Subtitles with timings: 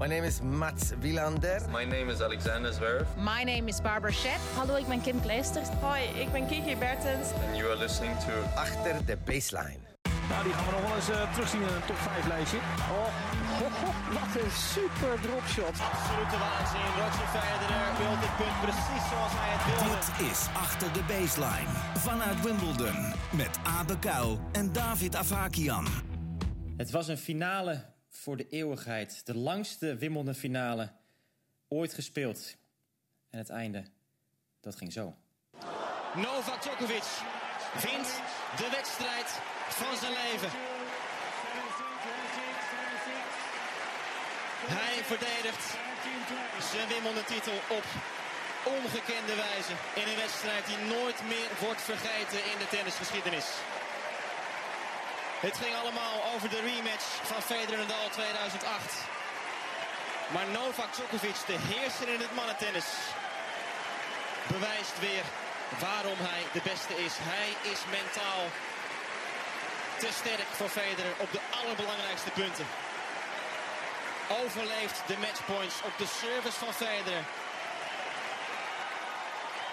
[0.00, 1.60] My name is Mats Wilander.
[1.70, 3.06] My name is Alexander Zverev.
[3.18, 4.40] My name is Barbara Shep.
[4.56, 5.68] Hallo, ik ben Kim Kleisters.
[5.80, 7.32] Hoi, ik ben Kiki Bertens.
[7.46, 9.80] And you are listening to Achter de baseline.
[10.28, 12.56] Nou, die gaan we nog wel eens uh, terugzien in een top 5 lijstje.
[12.56, 13.08] Oh,
[13.58, 15.76] ho, ho, wat een super dropshot.
[15.90, 16.88] Absolute waanzin.
[17.00, 19.88] Roger Federer wil dit punt precies zoals hij het wilde.
[19.90, 21.72] Dit is Achter de Baseline.
[22.08, 22.98] Vanuit Wimbledon.
[23.30, 25.86] Met Abe Kuil en David Avakian.
[26.76, 29.26] Het was een finale voor de eeuwigheid.
[29.26, 30.92] De langste Wimbledon finale
[31.68, 32.56] ooit gespeeld.
[33.30, 33.84] En het einde,
[34.60, 35.16] dat ging zo.
[36.14, 37.08] Novak Djokovic
[37.82, 38.10] wint
[38.56, 39.28] de wedstrijd
[39.68, 40.50] van zijn leven.
[44.78, 45.64] Hij verdedigt
[46.70, 47.86] zijn Wimbledon titel op
[48.76, 49.74] ongekende wijze.
[50.00, 53.48] In een wedstrijd die nooit meer wordt vergeten in de tennisgeschiedenis.
[55.46, 58.94] Het ging allemaal over de rematch van Federer Nadal 2008.
[60.34, 62.88] Maar Novak Djokovic, de heerser in het mannentennis,
[64.52, 65.24] bewijst weer
[65.86, 67.14] waarom hij de beste is.
[67.34, 68.42] Hij is mentaal
[70.02, 72.66] te sterk voor Federer op de allerbelangrijkste punten.
[74.42, 77.24] Overleeft de matchpoints op de service van Federer.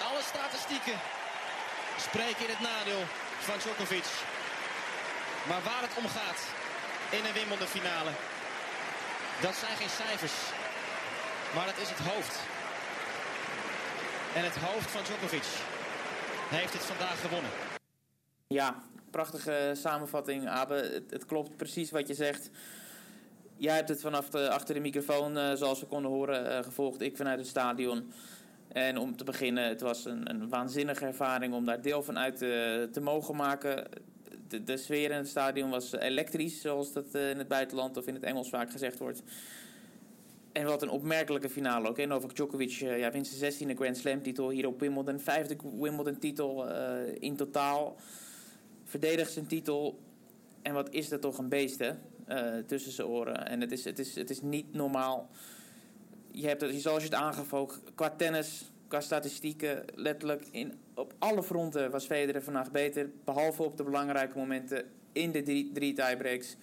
[0.07, 0.97] Alle statistieken
[2.07, 3.03] spreken in het nadeel
[3.47, 4.09] van Djokovic.
[5.47, 6.41] Maar waar het om gaat
[7.17, 8.11] in een Wimbledon finale,
[9.41, 10.37] dat zijn geen cijfers.
[11.55, 12.35] Maar dat is het hoofd.
[14.35, 15.47] En het hoofd van Djokovic
[16.49, 17.51] heeft het vandaag gewonnen.
[18.47, 18.75] Ja,
[19.11, 21.03] prachtige samenvatting, Abe.
[21.09, 22.49] Het, klopt precies wat je zegt.
[23.57, 27.01] Jij hebt het vanaf achter de microfoon, uh, zoals we konden horen, uh, gevolgd.
[27.01, 28.11] Ik vanuit het stadion.
[28.67, 32.37] En om te beginnen, het was een, een waanzinnige ervaring om daar deel van uit
[32.37, 33.87] te, te mogen maken.
[34.47, 38.13] De, sfeer in het stadion was elektrisch, zoals dat uh, in het buitenland of in
[38.13, 39.23] het Engels vaak gezegd wordt.
[40.51, 42.05] En wat een opmerkelijke finale ook.
[42.05, 45.19] Novak Djokovic ja, wint zijn 16e Grand Slam titel hier op Wimbledon.
[45.19, 46.67] Vijfde Wimbledon titel
[47.19, 47.95] in totaal
[48.83, 49.99] verdedigt zijn titel.
[50.61, 51.83] En wat is dat toch een beest,
[52.65, 53.47] tussen zijn oren.
[53.47, 55.29] En het is, het, is, het is niet normaal.
[56.31, 57.53] Je hebt het, zoals je het aangaf
[57.95, 63.09] qua tennis, qua statistieken, letterlijk in, op alle fronten was Federer vandaag beter.
[63.23, 66.55] Behalve op de belangrijke momenten in de drie, drie tiebreaks.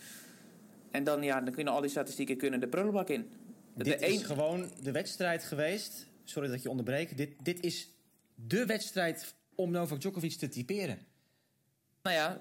[0.90, 3.30] En dan, ja, dan kunnen al die statistieken kunnen de prullenbak in.
[3.74, 4.24] Dit de is een...
[4.24, 6.06] gewoon de wedstrijd geweest.
[6.24, 7.16] Sorry dat je onderbreekt.
[7.16, 7.90] Dit, dit is
[8.34, 10.98] de wedstrijd om Novak Djokovic te typeren.
[12.02, 12.38] Nou ja,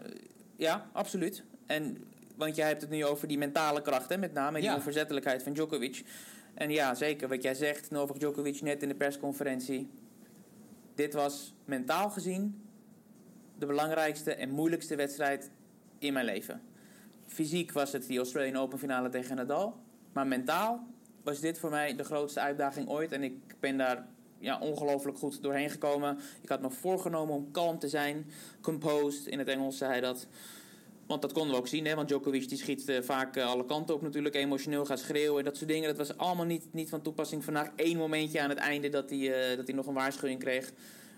[0.57, 1.43] ja, absoluut.
[1.65, 1.97] En,
[2.35, 5.53] want jij hebt het nu over die mentale kracht, hè, met name die onverzettelijkheid van
[5.53, 6.03] Djokovic.
[6.53, 9.89] En ja, zeker wat jij zegt, Novak Djokovic net in de persconferentie.
[10.95, 12.61] Dit was mentaal gezien
[13.57, 15.51] de belangrijkste en moeilijkste wedstrijd
[15.99, 16.61] in mijn leven.
[17.27, 19.75] Fysiek was het die Australian Open finale tegen Nadal.
[20.13, 20.87] Maar mentaal
[21.23, 23.11] was dit voor mij de grootste uitdaging ooit.
[23.11, 24.07] En ik ben daar
[24.39, 26.19] ja, ongelooflijk goed doorheen gekomen.
[26.41, 28.25] Ik had me voorgenomen om kalm te zijn.
[28.61, 30.27] Composed, in het Engels zei hij dat.
[31.07, 31.95] Want dat konden we ook zien, hè?
[31.95, 34.35] want Djokovic die schiet uh, vaak uh, alle kanten op natuurlijk.
[34.35, 35.87] Emotioneel gaat schreeuwen en dat soort dingen.
[35.87, 37.43] Dat was allemaal niet, niet van toepassing.
[37.43, 39.19] Vandaag één momentje aan het einde dat hij,
[39.51, 40.71] uh, dat hij nog een waarschuwing kreeg.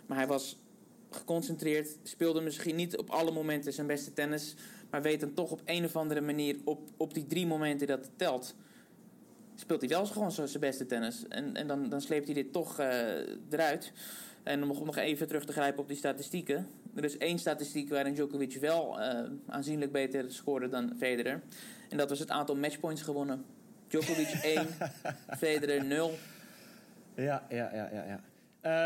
[0.05, 0.57] Maar hij was
[1.09, 1.97] geconcentreerd.
[2.03, 4.55] Speelde misschien niet op alle momenten zijn beste tennis.
[4.89, 7.99] Maar weet dan toch op een of andere manier op, op die drie momenten dat
[7.99, 8.55] het telt
[9.57, 11.27] speelt hij wel gewoon zijn beste tennis.
[11.27, 12.79] En, en dan, dan sleept hij dit toch
[13.49, 13.91] eruit.
[14.43, 16.67] En om nog even terug te grijpen op die statistieken.
[16.95, 21.41] Er is één statistiek waarin Djokovic wel uh, aanzienlijk beter scoorde dan Federer.
[21.89, 23.45] En dat was het aantal matchpoints gewonnen.
[23.87, 24.67] Djokovic 1,
[25.37, 26.17] Federer 0.
[27.15, 28.03] Ja, ja, ja, ja.
[28.03, 28.19] ja.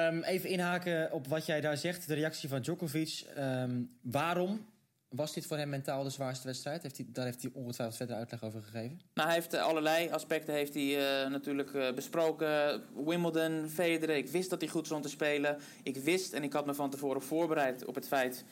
[0.07, 2.07] Um, even inhaken op wat jij daar zegt.
[2.07, 3.25] De reactie van Djokovic.
[3.37, 4.65] Um, waarom
[5.09, 6.81] was dit voor hem mentaal de zwaarste wedstrijd?
[6.81, 9.01] Heeft hij, daar heeft hij ongetwijfeld verder uitleg over gegeven.
[9.13, 12.81] Nou, hij heeft allerlei aspecten heeft hij, uh, natuurlijk uh, besproken.
[13.05, 14.15] Wimbledon, Federer.
[14.15, 15.57] Ik wist dat hij goed stond te spelen.
[15.83, 18.43] Ik wist en ik had me van tevoren voorbereid op het feit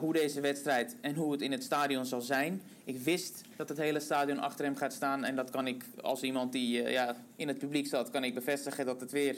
[0.00, 2.62] hoe deze wedstrijd en hoe het in het stadion zal zijn.
[2.84, 5.24] Ik wist dat het hele stadion achter hem gaat staan.
[5.24, 8.86] En dat kan ik als iemand die ja, in het publiek zat, kan ik bevestigen
[8.86, 9.36] dat het weer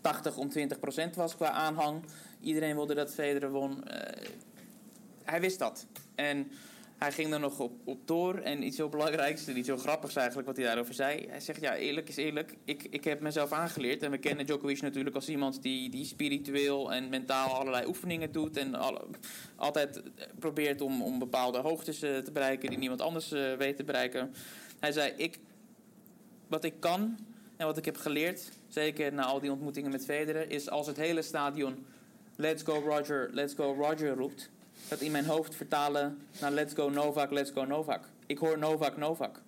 [0.00, 2.02] 80 om 20 procent was qua aanhang.
[2.40, 3.84] Iedereen wilde dat Federer won
[5.30, 5.86] hij wist dat.
[6.14, 6.50] En
[6.98, 8.34] hij ging er nog op, op door.
[8.34, 11.26] En iets heel belangrijks en iets heel grappigs eigenlijk wat hij daarover zei.
[11.28, 12.56] Hij zegt, ja, eerlijk is eerlijk.
[12.64, 14.02] Ik, ik heb mezelf aangeleerd.
[14.02, 18.56] En we kennen Djokovic natuurlijk als iemand die, die spiritueel en mentaal allerlei oefeningen doet.
[18.56, 18.74] En
[19.56, 20.02] altijd
[20.38, 24.34] probeert om, om bepaalde hoogtes uh, te bereiken die niemand anders uh, weet te bereiken.
[24.80, 25.38] Hij zei, ik,
[26.46, 27.18] wat ik kan
[27.56, 30.96] en wat ik heb geleerd, zeker na al die ontmoetingen met Federer, is als het
[30.96, 31.86] hele stadion
[32.36, 34.50] Let's go Roger, let's go Roger roept
[34.88, 38.08] dat in mijn hoofd vertalen naar Let's Go Novak, Let's Go Novak.
[38.26, 39.42] Ik hoor Novak, Novak.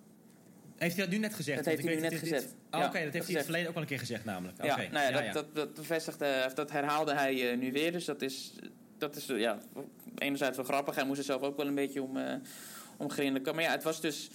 [0.77, 1.57] Heeft hij dat nu net gezegd?
[1.57, 2.45] Dat heeft hij ik nu net dit- gezegd.
[2.45, 4.63] Oh, Ja, Oké, dat heeft hij in het verleden ook al een keer gezegd namelijk.
[4.63, 5.55] Ja, nou ja, ja, dat.
[5.55, 7.91] Dat, bevestigde, of dat herhaalde hij eh, nu weer.
[7.91, 8.53] Dus dat is,
[8.97, 9.57] dat is eh, ja,
[10.17, 10.95] enerzijds wel grappig.
[10.95, 12.33] Hij moest er zelf ook wel een beetje om, eh
[12.97, 13.55] om grinniken.
[13.55, 14.29] Maar ja, het was dus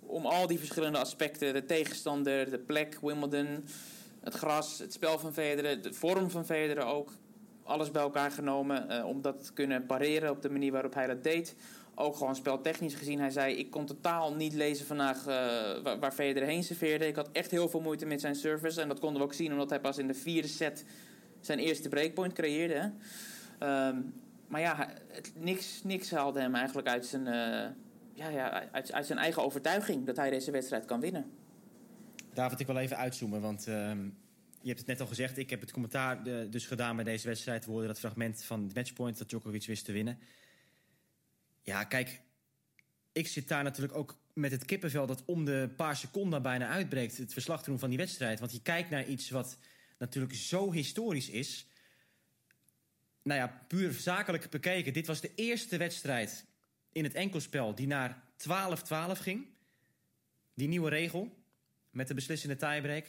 [0.00, 1.52] om al die verschillende aspecten.
[1.52, 3.64] De tegenstander, de plek, Wimbledon,
[4.20, 7.12] het gras, het spel van Federer, de vorm van Federer ook.
[7.64, 11.06] Alles bij elkaar genomen eh, om dat te kunnen pareren op de manier waarop hij
[11.06, 11.56] dat deed.
[11.94, 13.18] Ook gewoon speltechnisch gezien.
[13.18, 17.06] Hij zei, ik kon totaal niet lezen vandaag eh, waar, waar Federer heen serveerde.
[17.06, 18.80] Ik had echt heel veel moeite met zijn service.
[18.80, 20.84] En dat konden we ook zien omdat hij pas in de vierde set
[21.40, 22.92] zijn eerste breakpoint creëerde.
[23.58, 24.00] Ehm,
[24.48, 27.70] maar ja, het, niks, niks haalde hem eigenlijk uit zijn, eh,
[28.12, 31.30] ja, ja, uit, uit zijn eigen overtuiging dat hij deze wedstrijd kan winnen.
[32.32, 34.08] David, ik wil even uitzoomen, want ehm,
[34.64, 35.38] je hebt het net al gezegd.
[35.38, 37.66] Ik heb het commentaar eh, dus gedaan bij deze wedstrijd.
[37.66, 40.18] We dat fragment van het matchpoint dat Djokovic wist te winnen.
[41.62, 42.20] Ja, kijk,
[43.12, 47.16] ik zit daar natuurlijk ook met het kippenvel dat om de paar seconden bijna uitbreekt.
[47.16, 48.40] Het verslag te doen van die wedstrijd.
[48.40, 49.58] Want je kijkt naar iets wat
[49.98, 51.66] natuurlijk zo historisch is.
[53.22, 54.92] Nou ja, puur zakelijk bekeken.
[54.92, 56.44] Dit was de eerste wedstrijd
[56.92, 59.46] in het enkelspel die naar 12-12 ging.
[60.54, 61.44] Die nieuwe regel
[61.90, 63.06] met de beslissende tiebreak.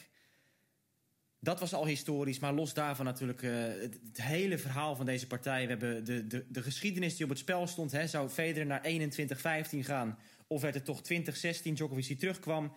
[1.45, 5.61] Dat was al historisch, maar los daarvan natuurlijk eh, het, hele verhaal van deze partij.
[5.61, 7.91] We hebben de, de, de geschiedenis die op het spel stond.
[7.91, 8.07] Hè.
[8.07, 10.19] Zou Federer naar 21-15 gaan?
[10.47, 12.73] Of werd het toch 20-16 Djokovic die terugkwam?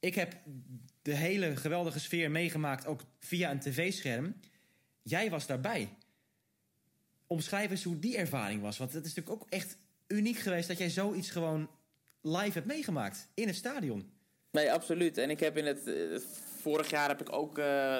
[0.00, 0.36] Ik heb
[1.02, 4.34] de hele geweldige sfeer meegemaakt, ook via een tv-scherm.
[5.02, 5.88] Jij was daarbij.
[7.26, 8.78] Omschrijf eens hoe die ervaring was.
[8.78, 9.76] Want het is natuurlijk ook echt
[10.06, 11.70] uniek geweest dat jij zoiets gewoon
[12.22, 14.10] live hebt meegemaakt in het stadion.
[14.50, 15.18] Nee, absoluut.
[15.18, 15.80] En ik heb in het...
[16.68, 17.58] vorig jaar heb ik ook...
[17.58, 17.98] eh,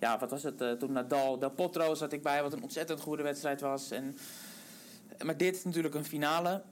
[0.00, 0.60] ja, wat was het?
[0.60, 3.90] eh, toen Nadal, Del Potro zat ik bij, wat een ontzettend goede wedstrijd was.
[3.90, 4.16] En,
[5.24, 6.62] maar dit is natuurlijk een finale.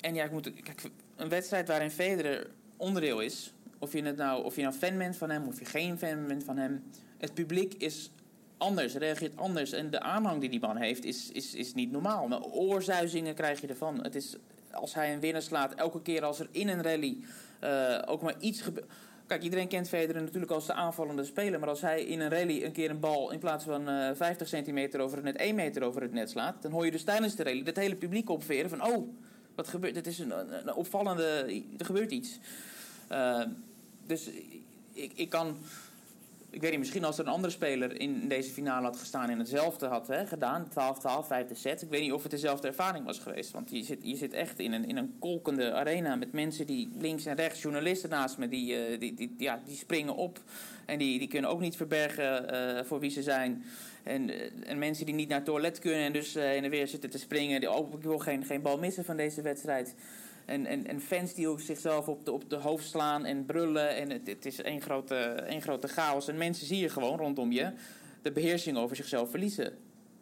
[0.00, 0.52] En ja, ik moet...
[0.62, 3.52] Kijk, een wedstrijd waarin Federer onderdeel is...
[3.78, 6.26] Of je, het nou, of je nou fan bent van hem, of je geen fan
[6.26, 6.84] bent van hem...
[7.18, 8.10] Het publiek is
[8.58, 9.72] anders, reageert anders.
[9.72, 12.28] En de aanhang die die man heeft, is, is, is niet normaal.
[12.28, 14.02] Maar oorzuizingen krijg je ervan.
[14.02, 14.36] Het is,
[14.70, 17.24] als hij een winnaar slaat, elke keer als er in een rally
[17.60, 18.86] eh, ook maar iets gebeurt...
[19.30, 21.60] Kijk, iedereen kent Federer natuurlijk als de aanvallende speler.
[21.60, 24.48] Maar als hij in een rally een keer een bal in plaats van eh 50
[24.48, 26.62] centimeter over het net 1 meter over het net slaat...
[26.62, 28.84] dan hoor je dus tijdens de rally het hele publiek opveren van...
[28.84, 29.08] oh,
[29.54, 31.62] wat gebeurt, dit is een, opvallende...
[31.78, 32.38] er gebeurt iets.
[33.12, 33.42] Uh,
[34.06, 34.30] dus
[34.92, 35.58] ik, ik kan...
[36.52, 39.38] Ik weet niet, misschien als er een andere speler in deze finale had gestaan en
[39.38, 41.82] hetzelfde had hè, gedaan, 12-12, vijfde set.
[41.82, 43.50] Ik weet niet of het dezelfde ervaring was geweest.
[43.50, 46.90] Want je zit, je zit echt in een, in een kolkende arena met mensen die
[46.98, 50.40] links en rechts, journalisten naast me, die, uh, die, die, ja, die springen op.
[50.86, 53.64] En die, die kunnen ook niet verbergen uh, voor wie ze zijn.
[54.02, 54.30] En,
[54.66, 57.18] en mensen die niet naar het toilet kunnen en dus heen en weer zitten te
[57.18, 57.60] springen.
[57.60, 59.94] Die, ik wil geen, geen bal missen van deze wedstrijd.
[60.44, 63.96] En, en, en fans die zichzelf op de, op de hoofd slaan en brullen.
[63.96, 66.28] En het, het is één grote, één grote chaos.
[66.28, 67.72] En mensen zie je gewoon rondom je
[68.22, 69.72] de beheersing over zichzelf verliezen.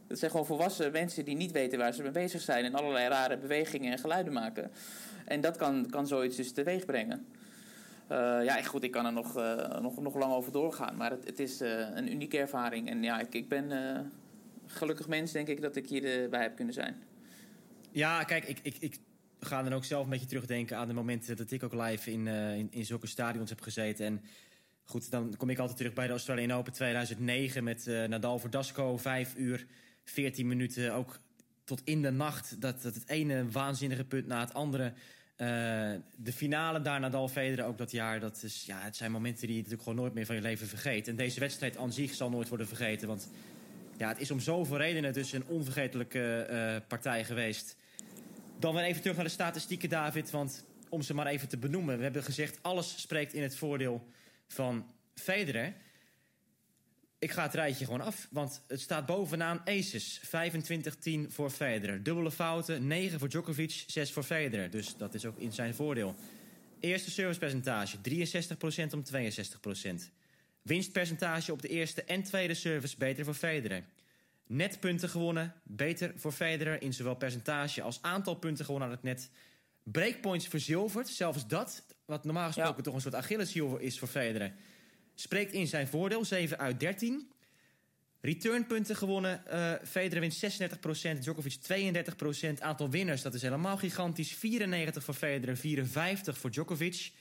[0.06, 2.64] Dat zijn gewoon volwassen mensen die niet weten waar ze mee bezig zijn.
[2.64, 4.70] En allerlei rare bewegingen en geluiden maken.
[5.24, 7.26] En dat kan, kan zoiets dus teweeg brengen.
[8.12, 10.96] Uh, ja, goed, ik kan er nog, uh, nog, nog lang over doorgaan.
[10.96, 12.90] Maar het, het is uh, een unieke ervaring.
[12.90, 13.72] En ja, ik, ik ben
[14.66, 17.02] gelukkig mens, denk ik, dat ik hierbij heb kunnen zijn.
[17.90, 18.98] Ja, kijk, ik, ik, ik
[19.40, 22.26] ga dan ook zelf een beetje terugdenken aan de momenten dat ik ook live in,
[22.26, 24.06] uh, in, in zulke stadions heb gezeten.
[24.06, 24.22] En
[24.84, 28.96] goed, dan kom ik altijd terug bij de Australian Open 2009 met uh, Nadal Verdasco,
[28.96, 29.66] vijf uur,
[30.04, 31.18] 14 minuten, ook
[31.64, 32.60] tot in de nacht.
[32.60, 34.92] Dat, dat het ene waanzinnige punt na het andere.
[35.36, 35.46] Uh,
[36.16, 39.50] de finale daar Nadal Federer ook dat jaar, dat is, ja, het zijn momenten die
[39.50, 41.08] je natuurlijk gewoon nooit meer van je leven vergeet.
[41.08, 43.28] En deze wedstrijd aan zich zal nooit worden vergeten, want
[43.96, 47.76] ja, het is om zoveel redenen dus een onvergetelijke partij geweest.
[48.58, 50.30] Dan weer even terug naar de statistieken, David.
[50.30, 51.96] Want om ze maar even te benoemen.
[51.96, 54.06] We hebben gezegd, alles spreekt in het voordeel
[54.48, 55.74] van Federer.
[57.18, 58.28] Ik ga het rijtje gewoon af.
[58.30, 60.20] Want het staat bovenaan Aces.
[60.26, 60.30] 25-10
[61.28, 62.02] voor Federer.
[62.02, 64.70] Dubbele fouten, 9 voor Djokovic, 6 voor Federer.
[64.70, 66.14] Dus dat is ook in zijn voordeel.
[66.80, 70.10] Eerste servicepercentage, 63% om 62%.
[70.62, 73.84] Winstpercentage op de eerste en tweede service beter voor Federer.
[74.48, 79.02] Net punten gewonnen, beter voor Federer in zowel percentage als aantal punten gewonnen aan het
[79.02, 79.30] net.
[79.82, 82.82] Breakpoints verzilverd, zelfs dat, wat normaal gesproken ja.
[82.82, 84.52] toch een soort Achilleshiel is voor Federer,
[85.14, 87.32] spreekt in zijn voordeel, 7 uit 13.
[88.20, 90.34] Returnpunten gewonnen, uh, Federer wint
[91.16, 92.60] 36%, Djokovic 32%.
[92.60, 94.32] Aantal winners, dat is helemaal gigantisch.
[94.34, 97.12] 94 voor Federer, 54 voor Djokovic.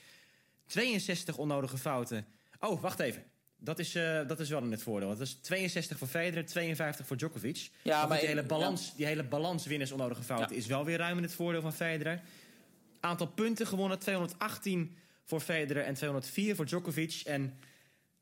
[0.66, 2.26] 62 onnodige fouten.
[2.60, 3.24] Oh, wacht even.
[3.60, 5.08] Dat is, uh, dat is wel in het voordeel.
[5.08, 7.70] Dat is 62 voor Federer, 52 voor Djokovic.
[7.82, 8.92] Ja, maar, die, hele balans, ja.
[8.96, 10.60] die hele balans winners onnodige fouten ja.
[10.60, 12.20] is wel weer ruim in het voordeel van Federer.
[13.00, 17.22] Aantal punten gewonnen, 218 voor Federer en 204 voor Djokovic.
[17.24, 17.54] En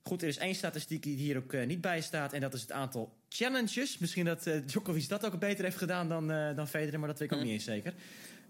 [0.02, 2.32] goed, er is één statistiek die hier ook niet bij staat.
[2.32, 3.98] En dat is het aantal challenges.
[3.98, 6.26] Misschien dat Djokovic dat ook beter heeft gedaan dan,
[6.56, 7.50] dan Federer, maar dat weet ik ook mhm.
[7.50, 7.94] niet eens zeker.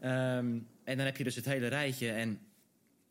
[0.00, 2.12] Ehm, en dan heb je dus het hele rijtje.
[2.12, 2.40] En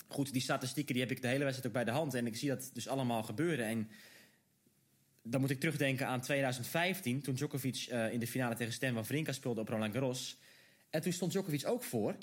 [0.08, 2.14] goed, die statistieken die heb ik de hele wedstrijd ook bij de hand.
[2.14, 3.66] En ik zie dat dus allemaal gebeuren.
[3.66, 3.90] En
[5.24, 9.32] dan moet ik terugdenken aan 2015, toen Djokovic uh, in de finale tegen Stan Wawrinka
[9.32, 10.40] speelde op Roland Garros.
[10.90, 12.16] En toen stond Djokovic ook voor.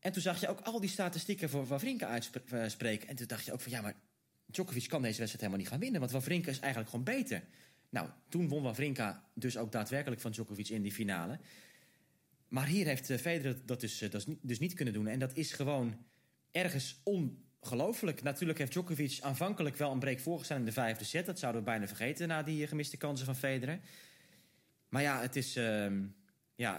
[0.00, 3.08] En toen zag je ook al die statistieken voor Wawrinka uitspreken.
[3.08, 3.94] En toen dacht je ook van ja, maar
[4.46, 6.00] Djokovic kan deze wedstrijd helemaal niet gaan winnen.
[6.00, 7.42] Want Wawrinka is eigenlijk gewoon beter.
[7.88, 11.38] Nou, toen won Wawrinka dus ook daadwerkelijk van Djokovic in die finale.
[12.48, 15.06] Maar hier heeft eh, Federer dat dus, eh, dat dus niet kunnen doen.
[15.06, 16.04] En dat is gewoon
[16.56, 18.22] ergens ongelooflijk.
[18.22, 21.26] Natuurlijk heeft Djokovic aanvankelijk wel een break voorgestaan in de vijfde set.
[21.26, 23.78] Dat zouden we bijna vergeten na die gemiste kansen van Federer.
[24.88, 25.86] Maar ja, het is uh,
[26.54, 26.78] ja,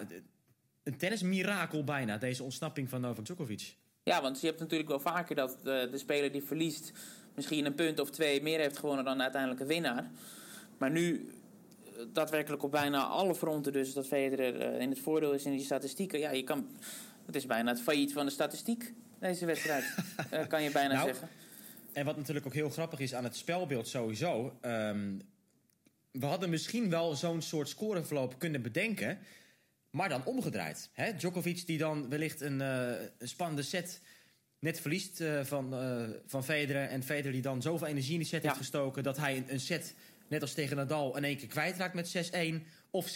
[0.83, 3.75] een tennismirakel bijna, deze ontsnapping van Novak Djokovic.
[4.03, 6.91] Ja, want je hebt natuurlijk wel vaker dat de, de speler die verliest...
[7.35, 10.09] misschien een punt of twee meer heeft gewonnen dan uiteindelijk een winnaar.
[10.77, 11.29] Maar nu
[11.83, 15.51] eh, daadwerkelijk op bijna alle fronten dus dat Federer uh, in het voordeel is in
[15.51, 16.19] die statistieken.
[16.19, 16.67] Ja, je kan,
[17.27, 19.83] het is bijna het failliet van de statistiek deze wedstrijd,
[20.33, 21.29] uh, kan je bijna nou, zeggen.
[21.93, 24.57] En wat natuurlijk ook heel grappig is aan het spelbeeld sowieso.
[24.61, 25.21] Um,
[26.11, 29.19] we hadden misschien wel zo'n soort scoreverloop kunnen bedenken.
[29.89, 30.89] Maar dan omgedraaid.
[30.93, 31.15] Hè?
[31.15, 34.01] Djokovic die dan wellicht een, uh, een spannende set
[34.59, 36.87] net verliest uh, van, uh, van Federer.
[36.87, 39.03] En Federer die dan zoveel energie in die set heeft gestoken...
[39.03, 39.93] dat hij een, een, set,
[40.27, 42.31] net als tegen Nadal, in één keer kwijtraakt met
[42.61, 43.11] 6-1 of 6-2...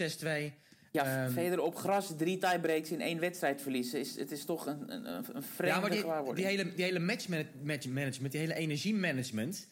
[0.91, 3.99] Ja, um, Federer op gras, drie tiebreaks in één wedstrijd verliezen.
[3.99, 5.05] Is, het is toch een, een,
[5.35, 9.67] een vreemde ja, maar die, die, hele, die hele matchmanagement, die hele energiemanagement...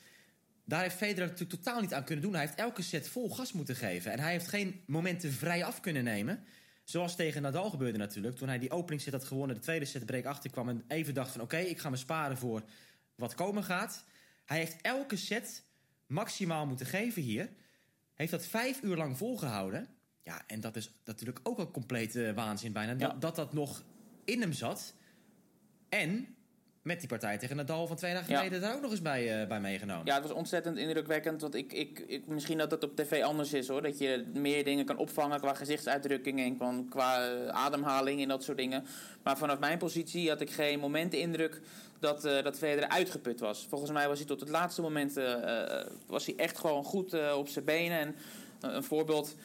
[0.66, 2.34] daar heeft Federer natuurlijk totaal niet aan kunnen doen.
[2.34, 4.12] Hij heeft elke set vol gas moeten geven.
[4.12, 6.44] En hij heeft geen momenten vrij af kunnen nemen.
[6.84, 8.36] Zoals tegen Nadal gebeurde natuurlijk.
[8.36, 10.70] Toen hij die openingsset had gewonnen, de tweede set break achterkwam...
[10.70, 12.64] en even dacht van oké, ik ga me sparen voor
[13.16, 14.04] wat komen gaat.
[14.46, 15.64] Hij heeft elke set
[16.08, 17.50] maximaal moeten geven hier.
[18.14, 19.88] Heeft dat vijf uur lang volgehouden...
[20.24, 22.94] Ja, en dat is natuurlijk ook een complete waanzin bijna.
[22.94, 23.84] Dat, dat dat nog
[24.26, 24.94] in hem zat.
[25.90, 26.36] En
[26.82, 29.48] met die partij tegen Nadal van twee dagen geleden daar ook nog eens bij, uh,
[29.48, 30.06] bij meegenomen.
[30.06, 31.42] Ja, het was ontzettend indrukwekkend.
[31.42, 33.82] Want ik, ik, ik, misschien dat het op tv anders is hoor.
[33.82, 38.44] Dat je meer dingen kan opvangen qua gezichtsuitdrukkingen en qua, qua uh, ademhaling en dat
[38.44, 38.86] soort dingen.
[39.24, 41.62] Maar vanaf mijn positie had ik geen moment de indruk
[42.00, 43.66] dat, uh, dat Federer uitgeput was.
[43.70, 45.14] Volgens mij was hij tot het laatste moment
[46.06, 48.00] was hij echt gewoon goed op zijn benen.
[48.00, 48.16] En
[48.62, 49.36] een voorbeeld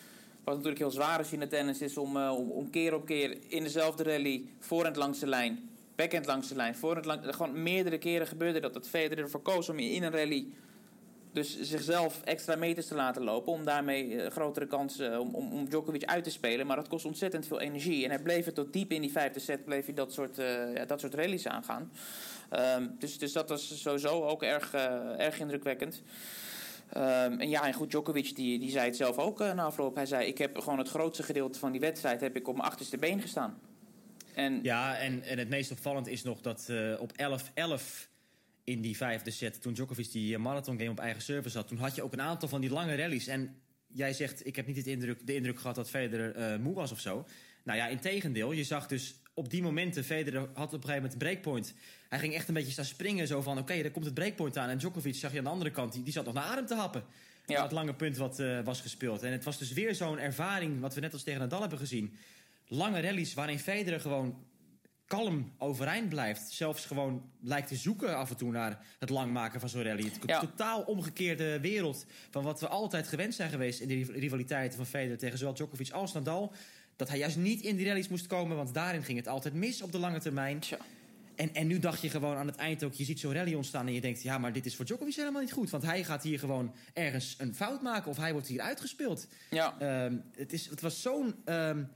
[0.44, 3.06] wat natuurlijk heel zwaar is in de tennis is om, uh, om, om, keer op
[3.06, 6.74] keer in dezelfde rally voorhand langs de lijn, backhand langs de lijn,
[7.20, 8.74] gewoon meerdere keren gebeurde dat.
[8.74, 10.46] Dat Federer ervoor koos om in een rally
[11.34, 13.52] dus zichzelf extra meters te laten lopen.
[13.52, 16.66] Om daarmee uh, grotere kansen uh, om, om, Djokovic uit te spelen.
[16.66, 18.04] Maar dat kost ontzettend veel energie.
[18.04, 20.74] En hij bleef het tot diep in die vijfde set bleef hij dat soort, uh,
[20.74, 21.92] ja, dat soort rallies aangaan.
[22.76, 24.72] Um, dus, dus dat was sowieso ook erg,
[25.18, 26.02] erg indrukwekkend.
[26.96, 29.94] Um, en ja, en goed, Djokovic die, die zei het zelf ook uh, na afloop.
[29.94, 32.20] Hij zei, ik heb gewoon het grootste gedeelte van die wedstrijd...
[32.20, 33.58] heb ik op mijn achterste been gestaan.
[34.34, 38.08] En, ja, en, en het meest opvallend is nog dat uh, op 11-11
[38.64, 39.62] in die vijfde set...
[39.62, 41.68] toen Djokovic die eh, marathon game op eigen service had...
[41.68, 43.26] toen had je ook een aantal van die lange rallies.
[43.26, 46.92] En jij zegt, ik heb niet het indruk, de indruk gehad dat uh, moe was
[46.92, 47.26] of zo.
[47.64, 48.52] Nou ja, in tegendeel.
[48.52, 51.74] Je zag dus op die momenten, Federer had op een gegeven moment een breakpoint.
[52.08, 54.56] Hij ging echt een beetje staan springen, zo van oké, okay, daar komt het breakpoint
[54.56, 54.68] aan.
[54.68, 56.74] En Djokovic zag je aan de andere kant, die, die zat nog naar adem te
[56.74, 57.04] happen.
[57.46, 57.62] Ja.
[57.62, 59.22] het lange punt wat uh, was gespeeld.
[59.22, 62.16] En het was dus weer zo'n ervaring, wat we net als tegen Nadal hebben gezien.
[62.66, 64.44] Lange rallies waarin Federer gewoon
[65.06, 66.50] kalm overeind blijft.
[66.50, 70.02] Zelfs gewoon lijkt te zoeken af en toe naar het lang maken van zo'n rally.
[70.02, 70.40] Het ja.
[70.40, 73.80] totaal omgekeerde wereld van wat we altijd gewend zijn geweest...
[73.80, 76.52] in de rivaliteiten van Federer tegen zowel Djokovic als Nadal
[76.96, 78.56] dat hij juist niet in die rallies moest komen...
[78.56, 80.58] want daarin ging het altijd mis op de lange termijn.
[81.34, 82.92] En, en nu dacht je gewoon aan het eind ook...
[82.92, 84.22] je ziet zo'n rally ontstaan en je denkt...
[84.22, 85.70] ja, maar dit is voor Djokovic helemaal niet goed.
[85.70, 88.10] Want hij gaat hier gewoon ergens een fout maken...
[88.10, 89.26] of hij wordt hier uitgespeeld.
[89.50, 90.04] Ja.
[90.04, 91.34] Um, het, is, het was zo'n...
[91.44, 91.88] Um,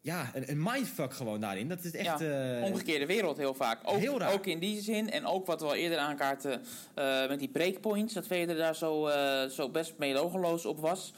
[0.00, 1.68] ja, een, een, mindfuck gewoon daarin.
[1.68, 2.20] Dat is echt...
[2.20, 3.80] Ja, uh, omgekeerde wereld heel vaak.
[3.84, 4.32] Ook, heel raar.
[4.32, 5.10] ook in die zin.
[5.10, 6.62] En ook wat we al eerder aankaarten
[6.98, 8.14] uh, met die breakpoints.
[8.14, 11.12] Dat Federer daar zo, uh, zo best meelogeloos op was.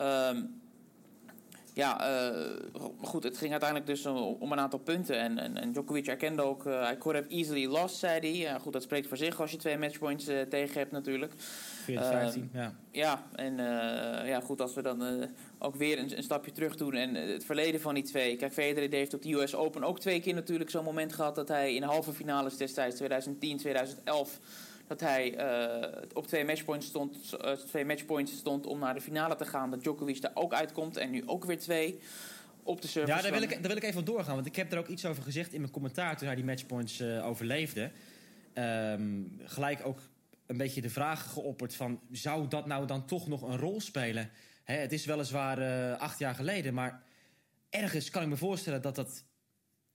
[0.00, 0.60] Um,
[1.78, 2.44] ja, uh,
[3.00, 5.18] goed, het ging uiteindelijk dus om een aantal punten.
[5.18, 8.60] En, en, en Djokovic erkende ook, uh, I could have easily lost, zei hij.
[8.60, 11.32] Goed, dat spreekt voor zich als je twee matchpoints uh, tegen hebt natuurlijk.
[11.36, 12.74] 14, 15, ja.
[12.90, 13.56] Ja, en
[14.26, 16.94] ja, goed, als we dan ook weer een, een, stapje terug doen.
[16.94, 18.36] En het verleden van die twee.
[18.36, 21.34] Kijk, Federer heeft op de US Open ook twee keer natuurlijk zo'n moment gehad...
[21.34, 24.38] dat hij in halve finales destijds, 2010, 2011
[24.88, 29.34] dat hij uh, op twee matchpoints, stond, uh, twee matchpoints stond om naar de finale
[29.36, 29.70] te gaan.
[29.70, 32.00] Dat Djokovic daar ook uitkomt en nu ook weer twee
[32.62, 33.16] op de service.
[33.16, 34.34] Ja, daar wil, ik, daar wil ik even op doorgaan.
[34.34, 37.00] Want ik heb er ook iets over gezegd in mijn commentaar toen hij die matchpoints
[37.00, 37.90] uh, overleefde.
[38.52, 40.00] ehm, gelijk ook
[40.46, 42.00] een beetje de vraag geopperd van...
[42.10, 44.30] zou dat nou dan toch nog een rol spelen?
[44.64, 47.02] Hè, het is weliswaar acht jaar geleden, maar
[47.70, 48.82] ergens kan ik me voorstellen...
[48.82, 49.24] dat dat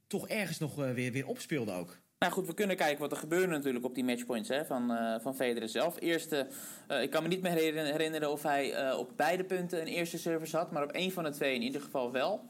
[0.07, 2.01] toch ergens nog weer, weer opspeelde ook.
[2.24, 5.15] Nou goed, we kunnen kijken wat er gebeurde natuurlijk op die matchpoints hè, van, uh,
[5.20, 5.96] van Federer zelf.
[6.00, 6.48] Eerste,
[6.92, 10.18] uh, ik kan me niet meer herinneren of hij uh, op beide punten een eerste
[10.18, 12.46] service had, maar op één van de twee in ieder geval wel.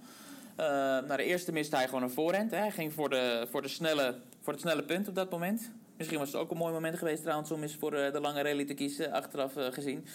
[1.08, 2.52] naar de eerste miste hij gewoon een voorhand.
[2.52, 2.58] Hè.
[2.58, 5.72] Hij ging voor, de, voor, de snelle, voor het snelle punt op dat moment.
[5.98, 8.66] Misschien was het ook een mooi moment geweest trouwens om eens voor de lange rally
[8.66, 10.06] te kiezen, achteraf gezien.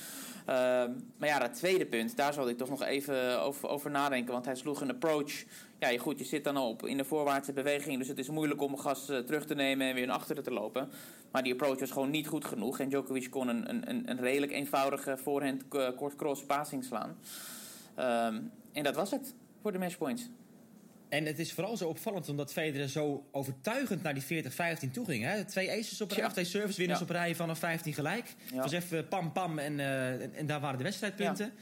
[1.16, 4.32] maar ja, dat tweede punt, daar zal ik toch nog even over, over nadenken.
[4.32, 5.44] Want hij sloeg een approach
[5.78, 7.98] ja, goed, je zit dan al op in de voorwaartse beweging.
[7.98, 10.50] Dus het is moeilijk om gas uh, terug te nemen en weer naar achteren te
[10.50, 10.88] lopen.
[11.30, 12.78] Maar die approach was gewoon niet goed genoeg.
[12.78, 17.16] En Djokovic kon een, een, een redelijk eenvoudige voorhand uh, kort cross passing slaan.
[17.98, 20.28] Um, en dat was het voor de matchpoints.
[21.08, 25.24] En het is vooral zo opvallend omdat Federer zo overtuigend naar die 40-15 toe ging.
[25.24, 25.44] Hè?
[25.44, 26.30] Twee aces op rij, ja.
[26.30, 27.04] twee servicewinners ja.
[27.04, 28.28] op rij vanaf 15 gelijk.
[28.28, 28.62] Het ja.
[28.62, 31.46] was even pam pam en, uh, en, en, daar waren de wedstrijdpunten.
[31.46, 31.52] Ja.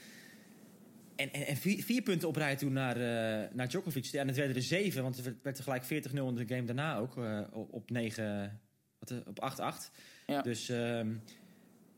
[1.16, 4.06] En, en, en vier, vier, punten op rij toen naar, uh, naar Djokovic.
[4.06, 7.16] En het werden er zeven, want het werd tegelijk 40-0 in de game daarna ook.
[7.16, 8.60] Uh, op 9,
[8.98, 9.52] wat, uh, op
[9.88, 9.90] 8-8.
[10.26, 10.42] Ja.
[10.42, 11.22] Dus um,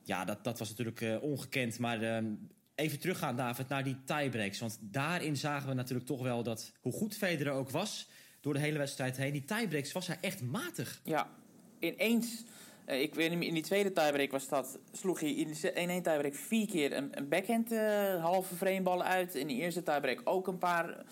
[0.03, 1.79] ja, dat, dat was natuurlijk uh, ongekend.
[1.79, 4.59] Maar um, even teruggaan, David, naar die tiebreaks.
[4.59, 8.09] Want daarin zagen we natuurlijk toch wel dat, hoe goed Federer ook was...
[8.41, 11.01] door de hele wedstrijd heen, die tiebreaks was hij echt matig.
[11.05, 11.31] Ja,
[11.79, 12.45] ineens...
[12.89, 16.35] Uh, ik weet niet, in die tweede tiebreak was dat, sloeg hij in één tiebreak
[16.35, 19.35] vier keer een, een backhand uh, halve frameballen uit.
[19.35, 21.05] In de eerste tiebreak ook een paar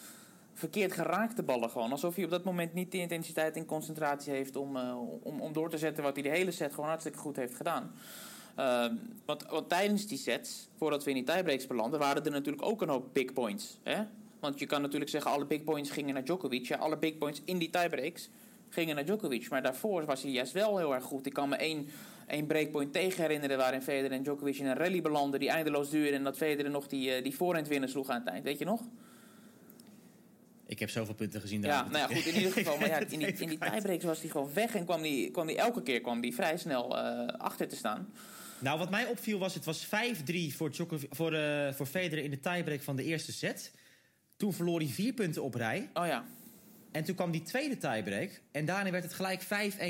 [0.55, 1.91] verkeerd geraakte ballen gewoon.
[1.91, 5.53] Alsof hij op dat moment niet de intensiteit en concentratie heeft om, uh, om, om
[5.53, 7.93] door te zetten wat hij de hele set gewoon hartstikke goed heeft gedaan.
[9.25, 12.83] Want, want, tijdens die sets, voordat we in die tiebreaks belanden, waren er natuurlijk ook
[12.83, 13.79] een hoop big points.
[13.83, 14.03] Hè?
[14.41, 16.67] Want je kan natuurlijk zeggen, alle big points gingen naar Djokovic.
[16.67, 18.29] Ja, alle big points in die tiebreaks
[18.69, 19.49] gingen naar Djokovic.
[19.51, 21.27] Maar daarvoor was hij juist wel heel erg goed.
[21.27, 21.89] Ik kan me één,
[22.27, 23.57] één breakpoint tegen herinneren...
[23.57, 25.41] waarin Federer en Djokovic in een rally belanden...
[25.41, 28.45] die eindeloos duurde en dat Federer nog die, die voorhand winnen sloeg aan het eind.
[28.45, 28.83] Weet je nog?
[30.67, 31.63] Ik heb zoveel punten gezien.
[31.63, 32.79] Ja, nou ja, goed, in ieder geval.
[32.79, 34.75] Maar ja, in die, in die tiebreaks was hij gewoon weg...
[34.75, 38.13] en kwam hij kwam die elke keer kwam die vrij snel uh, achter te staan.
[38.59, 39.55] Nou, wat mij opviel was...
[39.55, 39.89] het was 5-3
[40.57, 40.71] voor,
[41.11, 43.73] voor, uh, voor Federer in de tiebreak van de eerste set.
[44.37, 45.91] Toen verloor hij vier punten op rij.
[45.95, 46.25] Oh ja.
[46.97, 48.41] En toen kwam die tweede tiebreak.
[48.51, 49.43] En daarna werd het gelijk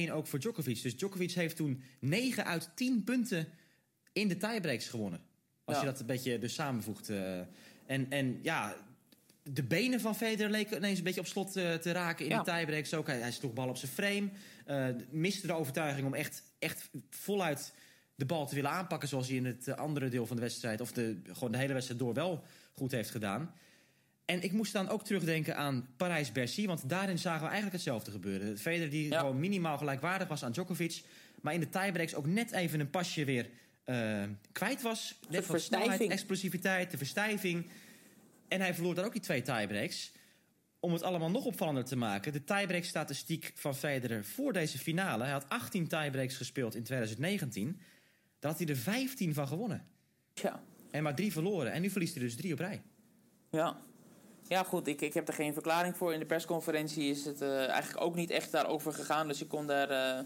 [0.09, 0.83] 5-1 ook voor Djokovic.
[0.83, 3.49] Dus Djokovic heeft toen 9 uit 10 punten
[4.13, 5.21] in de tiebreaks gewonnen.
[5.65, 5.83] Als ja.
[5.83, 7.11] je dat een beetje dus samenvoegt.
[7.11, 7.39] Uh,
[7.87, 8.77] en, en ja,
[9.43, 12.43] de benen van Federer leken ineens een beetje op slot uh, te raken in ja.
[12.43, 12.95] de tiebreaks.
[12.95, 13.07] Ook.
[13.07, 14.29] Hij, hij sloeg bal op zijn frame.
[14.67, 17.73] Uh, miste de overtuiging om echt, echt voluit
[18.15, 19.09] de bal te willen aanpakken...
[19.09, 20.81] zoals hij in het andere deel van de wedstrijd...
[20.81, 23.55] of de, gewoon de hele wedstrijd door wel goed heeft gedaan.
[24.27, 26.67] En ik moest dan ook terugdenken aan Parijs-Bercy.
[26.67, 28.59] Want daarin zagen we eigenlijk hetzelfde gebeuren.
[28.59, 29.19] Federer die ja.
[29.19, 31.03] gewoon minimaal gelijkwaardig was aan Djokovic.
[31.41, 33.49] Maar in de tiebreaks ook net even een pasje weer
[33.87, 35.19] uh, kwijt was.
[35.29, 37.67] Net van snelheid, explosiviteit, de verstijving.
[38.49, 40.13] En hij verloor dan ook die twee tiebreaks.
[40.81, 42.33] Om het allemaal nog opvallender te maken.
[42.33, 45.23] De tiebreak-statistiek van Federer voor deze finale.
[45.23, 47.81] Hij had 18 tiebreaks gespeeld in 2019.
[48.39, 49.87] Daar had hij er 15 van gewonnen.
[50.35, 50.63] Ja.
[50.91, 51.73] En maar drie verloren.
[51.73, 52.83] En nu verliest hij dus drie op rij.
[53.51, 53.77] Ja,
[54.49, 56.13] ja, goed, ik, ik heb er geen verklaring voor.
[56.13, 59.29] In de persconferentie is het uh, eigenlijk ook niet echt daarover gegaan.
[59.29, 60.25] Dus ik, kon daar, uh,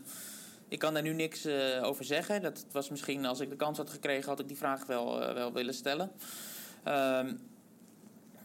[0.69, 2.43] ik kan daar nu niks uh, over zeggen.
[2.43, 5.53] Dat was misschien, als ik de kans had gekregen, had ik die vraag wel, wel
[5.53, 6.11] willen stellen.
[6.85, 7.33] Ehm,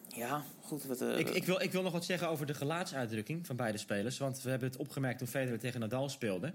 [0.07, 0.85] ja, goed.
[0.85, 4.17] Wat, ik, ik, wil, ik wil nog wat zeggen over de gelaatsuitdrukking van beide spelers.
[4.17, 6.53] Want we hebben het opgemerkt toen Federer tegen Nadal speelde.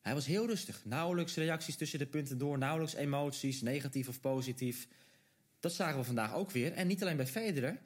[0.00, 0.80] Hij was heel rustig.
[0.84, 2.58] Nauwelijks reacties tussen de punten door.
[2.58, 4.88] Nauwelijks emoties, negatief of positief.
[5.60, 6.72] Dat zagen we vandaag ook weer.
[6.72, 7.78] En niet alleen bij Federer...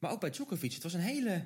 [0.00, 0.72] Maar ook bij Djokovic.
[0.72, 1.44] Het was een hele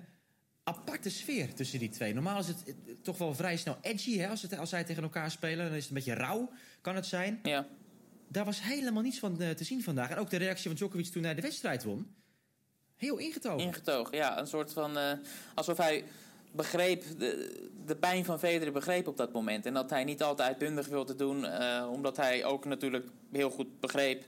[0.64, 2.14] aparte sfeer tussen die twee.
[2.14, 2.64] Normaal is het
[3.02, 4.18] toch wel vrij snel edgy.
[4.18, 4.28] Hè?
[4.28, 7.06] Als, het, als zij tegen elkaar spelen, dan is het een beetje rauw, kan het
[7.06, 7.40] zijn.
[7.42, 7.66] Ja.
[8.28, 10.10] Daar was helemaal niets van uh, te zien vandaag.
[10.10, 12.14] En ook de reactie van Djokovic toen hij de wedstrijd won.
[12.96, 13.66] Heel ingetogen.
[13.66, 14.38] Ingetogen, ja.
[14.38, 14.96] Een soort van...
[14.96, 15.12] Uh,
[15.54, 16.04] alsof hij
[16.52, 19.66] begreep, de, de pijn van Federer begreep op dat moment.
[19.66, 21.44] En dat hij niet altijd uitbundig wilde doen.
[21.44, 24.26] Uh, omdat hij ook natuurlijk heel goed begreep...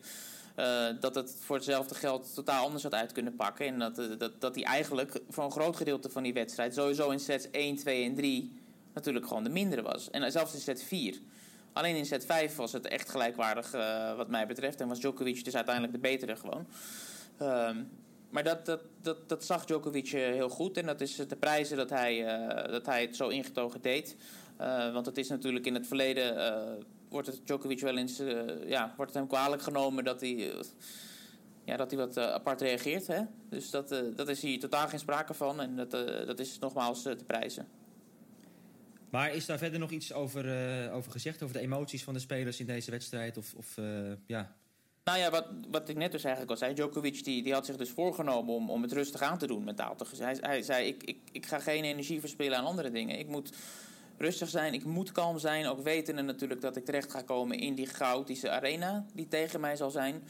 [0.56, 3.66] Uh, dat het voor hetzelfde geld totaal anders had uit kunnen pakken.
[3.66, 6.74] En dat, uh, dat, dat hij eigenlijk voor een groot gedeelte van die wedstrijd...
[6.74, 8.60] sowieso in sets 1, 2 en 3
[8.92, 10.10] natuurlijk gewoon de mindere was.
[10.10, 11.18] En zelfs in set 4.
[11.72, 14.80] Alleen in set 5 was het echt gelijkwaardig uh, wat mij betreft.
[14.80, 16.66] En was Djokovic dus uiteindelijk de betere gewoon.
[17.38, 17.82] Ehm,
[18.30, 20.76] maar dat, dat, dat, dat zag Djokovic heel goed.
[20.76, 22.24] En dat is de prijzen dat hij,
[22.70, 24.16] dat hij het zo ingetogen deed.
[24.92, 26.36] want het is natuurlijk in het verleden
[27.16, 30.60] wordt het Djokovic wel eens, uh, ja, wordt het hem kwalijk genomen dat hij, uh,
[31.64, 33.06] ja, dat hij wat uh, apart reageert.
[33.06, 33.22] Hè?
[33.48, 35.90] Dus dat, dat is hier totaal geen sprake van en dat,
[36.26, 37.68] dat is nogmaals te prijzen.
[39.10, 40.44] Maar is daar verder nog iets over,
[40.92, 41.42] over gezegd?
[41.42, 43.36] Over de emoties van de spelers in deze wedstrijd?
[43.36, 43.74] Of, of
[44.26, 44.54] ja...
[45.04, 46.74] Nou ja, wat, wat ik net dus eigenlijk al zei.
[46.74, 49.96] Djokovic die, die had zich dus voorgenomen om, om het rustig aan te doen mentaal.
[50.18, 53.18] Hij, hij zei, ik, ik, ik ga geen energie verspillen aan andere dingen.
[53.18, 53.52] Ik moet
[54.18, 55.66] rustig zijn, ik moet kalm zijn.
[55.66, 59.76] Ook wetende natuurlijk dat ik terecht ga komen in die chaotische arena die tegen mij
[59.76, 60.22] zal zijn.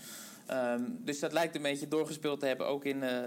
[0.51, 3.21] Um, dus dat lijkt een beetje doorgespeeld te hebben, ook in, uh,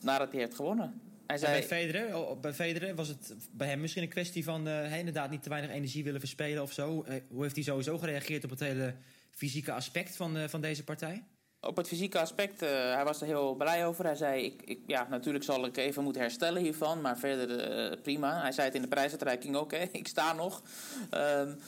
[0.00, 1.00] nadat hij heeft gewonnen.
[1.26, 4.68] Hij zei, bij, Federer, oh, bij Federer was het bij hem misschien een kwestie van
[4.68, 7.04] uh, inderdaad niet te weinig energie willen verspelen of zo.
[7.08, 8.94] Uh, hoe heeft hij sowieso gereageerd op het hele
[9.30, 11.22] fysieke aspect van, van deze partij?
[11.66, 14.04] Op het fysieke aspect, uh, hij was er heel blij over.
[14.04, 18.02] Hij zei, ik, ik, ja, natuurlijk zal ik even moeten herstellen hiervan, maar verder uh,
[18.02, 18.40] prima.
[18.40, 20.62] Hij zei het in de prijsuitreiking hè, ik sta nog.
[21.14, 21.58] Um,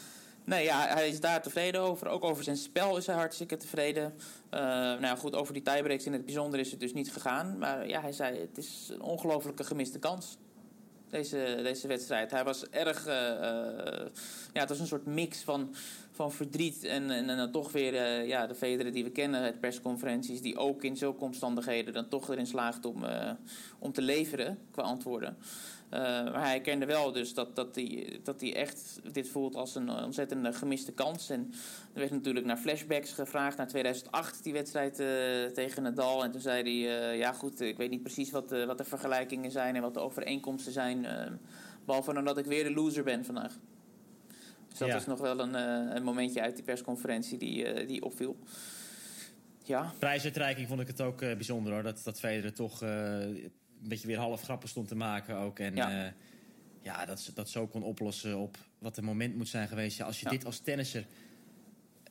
[0.44, 2.09] nee, ja, hij is daar tevreden over.
[2.09, 4.14] Ook over zijn spel is hij hartstikke tevreden.
[4.54, 7.59] Uh, nou ja, goed, over die tiebreaks in het bijzonder is het dus niet gegaan.
[7.59, 10.37] Maar ja, hij zei, het is een ongelofelijke gemiste kans
[11.14, 12.31] deze, deze wedstrijd.
[12.31, 13.07] Hij was erg.
[13.07, 13.12] Uh,
[14.53, 15.74] ja, het was een soort mix van,
[16.11, 19.40] van verdriet en, en, en dan toch weer uh, ja, de Federer die we kennen
[19.40, 23.05] uit persconferenties, die ook in zulke omstandigheden dan toch erin slaagt om,
[23.79, 25.37] om te leveren qua antwoorden.
[25.94, 29.74] Uh, maar hij kende wel dus dat, dat, hij, dat hij echt dit voelt als
[29.74, 31.30] een ontzettende gemiste kans.
[31.30, 31.50] En
[31.92, 35.07] er werd natuurlijk naar flashbacks gevraagd, naar 2008, die wedstrijd uh,
[35.46, 36.24] tegen Nadal.
[36.24, 39.50] En toen zei hij, uh, ja goed, ik weet niet precies wat, wat de vergelijkingen
[39.50, 41.07] zijn en wat de overeenkomsten zijn.
[41.85, 43.52] behalve dan dat ik weer de loser ben vandaag.
[44.68, 44.96] Dus dat ja.
[44.96, 45.54] is nog wel een,
[45.96, 48.37] een, momentje uit die persconferentie die, die opviel.
[49.64, 49.92] Ja.
[49.98, 51.83] Prijsuitreiking vond ik het ook bijzonder hoor.
[51.83, 52.83] Dat, dat Federer toch
[53.85, 55.59] een beetje weer half grappen stond te maken ook.
[55.59, 56.11] En ja, uh,
[56.83, 59.97] ja dat, dat zo kon oplossen op wat het moment moet zijn geweest.
[59.97, 60.31] Ja, als je ja.
[60.31, 61.07] dit als tennisser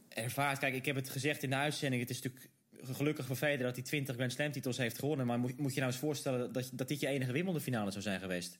[0.09, 0.59] ervaart.
[0.59, 2.01] Kijk, ik heb het gezegd in de uitzending.
[2.01, 5.25] Het is natuurlijk gelukkig voor Federer dat hij 20 Grand Slam titels heeft gewonnen.
[5.25, 8.03] Maar moet, moet je nou eens voorstellen dat, dat dit je enige Wimbledon finale zou
[8.03, 8.57] zijn geweest.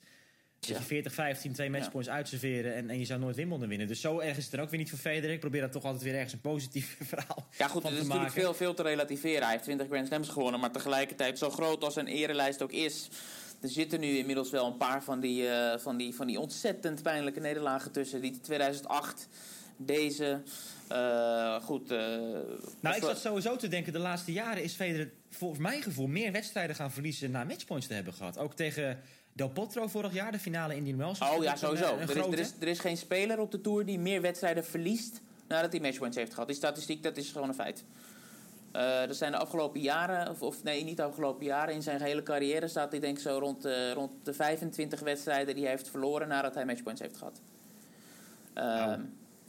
[0.66, 2.16] Je 40, 15, twee matchpoints ja.
[2.16, 3.88] uitserveren en, en je zou nooit Wimbledon winnen.
[3.88, 5.32] Dus zo erg is het dan ook weer niet voor Federer.
[5.32, 8.32] Ik probeer dat toch altijd weer ergens een positief verhaal Ja goed, het is natuurlijk
[8.32, 9.42] veel, veel te relativeren.
[9.42, 13.10] Hij heeft 20 Grand Slams gewonnen, maar tegelijkertijd zo groot als zijn erelijst ook is...
[13.62, 17.02] Er zitten nu inmiddels wel een paar van die, uh, van die, van die ontzettend
[17.02, 18.22] pijnlijke nederlagen tussen.
[18.22, 19.28] Die 2008,
[19.78, 20.42] deze...
[20.92, 21.92] Uh, goed.
[21.92, 21.98] Uh,
[22.80, 26.32] nou, ik zat sowieso te denken, de laatste jaren is Federer volgens mijn gevoel meer
[26.32, 28.38] wedstrijden gaan verliezen na matchpoints te hebben gehad.
[28.38, 29.00] Ook tegen
[29.34, 31.20] Del Potro vorig jaar, de finale in die Wells.
[31.20, 31.94] Oh ja, sowieso.
[31.94, 34.22] Een, een er, is, er, is, er, is, geen speler op de Tour die meer
[34.22, 36.48] wedstrijden verliest nadat hij matchpoints heeft gehad.
[36.48, 37.84] Die statistiek, dat is gewoon een feit.
[38.76, 42.00] Uh, er zijn de afgelopen jaren, of, of, nee, niet de afgelopen jaren, in zijn
[42.00, 45.74] gehele carrière staat hij denk ik zo rond, uh, rond de 25 wedstrijden die hij
[45.74, 47.42] heeft verloren nadat hij matchpoints heeft gehad.
[48.58, 48.94] Uh,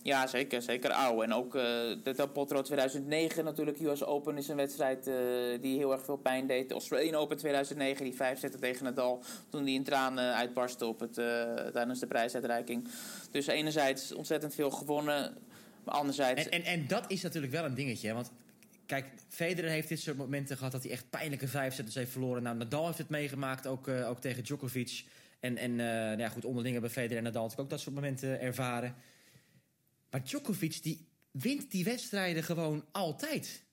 [0.04, 0.62] ja, zeker.
[0.62, 1.22] Zeker ouw.
[1.22, 1.62] En ook uh,
[2.02, 3.80] de Potro 2009 natuurlijk.
[3.80, 5.14] US Open is een wedstrijd uh,
[5.60, 6.68] die heel erg veel pijn deed.
[6.68, 9.22] De Australian Open 2009, die vijf zetten tegen Nadal.
[9.48, 11.24] Toen die in tranen uitbarstte op het, uh,
[11.72, 12.88] tijdens de prijsuitreiking.
[13.30, 15.36] Dus enerzijds ontzettend veel gewonnen.
[15.84, 16.44] Maar anderzijds...
[16.44, 18.12] En, en, en dat is natuurlijk wel een dingetje.
[18.14, 18.32] Want
[18.86, 20.72] kijk, Federer heeft dit soort momenten gehad...
[20.72, 22.42] dat hij echt pijnlijke vijf zetten heeft verloren.
[22.42, 25.04] Nou, Nadal heeft het meegemaakt, ook, ook tegen Djokovic.
[25.40, 28.40] En, en nou ja, goed, onderling hebben Federer en Nadal natuurlijk ook dat soort momenten
[28.40, 28.94] ervaren...
[30.14, 33.64] Maar Djokovic die wint die wedstrijden gewoon altijd.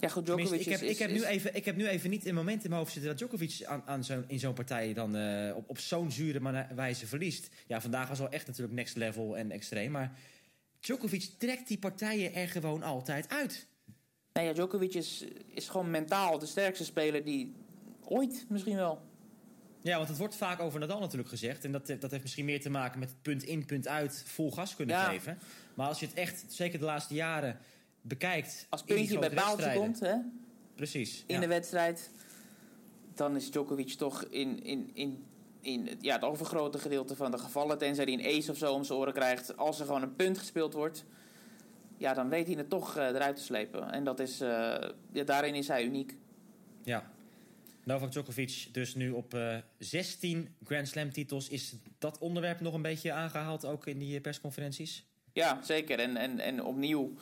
[0.00, 2.26] Ja, goed, Djokovic ik heb, is, ik, heb nu even, ik heb nu even niet
[2.26, 3.10] een moment in mijn hoofd zitten...
[3.10, 7.06] dat Djokovic aan, aan zo, in zo'n partij dan uh, op, op zo'n zure wijze
[7.06, 7.48] verliest.
[7.66, 9.90] Ja, vandaag was wel echt natuurlijk next level en extreem.
[9.90, 10.18] Maar
[10.80, 13.66] Djokovic trekt die partijen er gewoon altijd uit.
[14.32, 17.54] Nee, ja, Djokovic is, is gewoon mentaal de sterkste speler die
[18.04, 19.02] ooit misschien wel.
[19.86, 21.64] Ja, want het wordt vaak over Nadal natuurlijk gezegd.
[21.64, 24.76] En dat, dat heeft misschien meer te maken met punt in, punt uit vol gas
[24.76, 25.04] kunnen ja.
[25.04, 25.38] geven.
[25.74, 27.58] Maar als je het echt, zeker de laatste jaren,
[28.00, 28.66] bekijkt...
[28.68, 30.14] Als puntje bij paaltje komt, hè?
[30.74, 31.24] Precies.
[31.26, 31.40] In ja.
[31.40, 32.10] de wedstrijd,
[33.14, 35.24] dan is Djokovic toch in, in, in,
[35.60, 37.78] in ja, het overgrote gedeelte van de gevallen...
[37.78, 39.56] tenzij hij een ace of zo om zijn oren krijgt...
[39.56, 41.04] als er gewoon een punt gespeeld wordt...
[41.96, 43.92] ja, dan weet hij het toch uh, eruit te slepen.
[43.92, 44.48] En dat is, uh,
[45.12, 46.16] ja, daarin is hij uniek.
[46.82, 47.14] Ja,
[47.86, 51.48] Novak Djokovic dus nu op uh, 16 Grand Slam titels.
[51.48, 55.04] Is dat onderwerp nog een beetje aangehaald ook in die persconferenties?
[55.32, 55.98] Ja, zeker.
[55.98, 57.12] En, en, en opnieuw,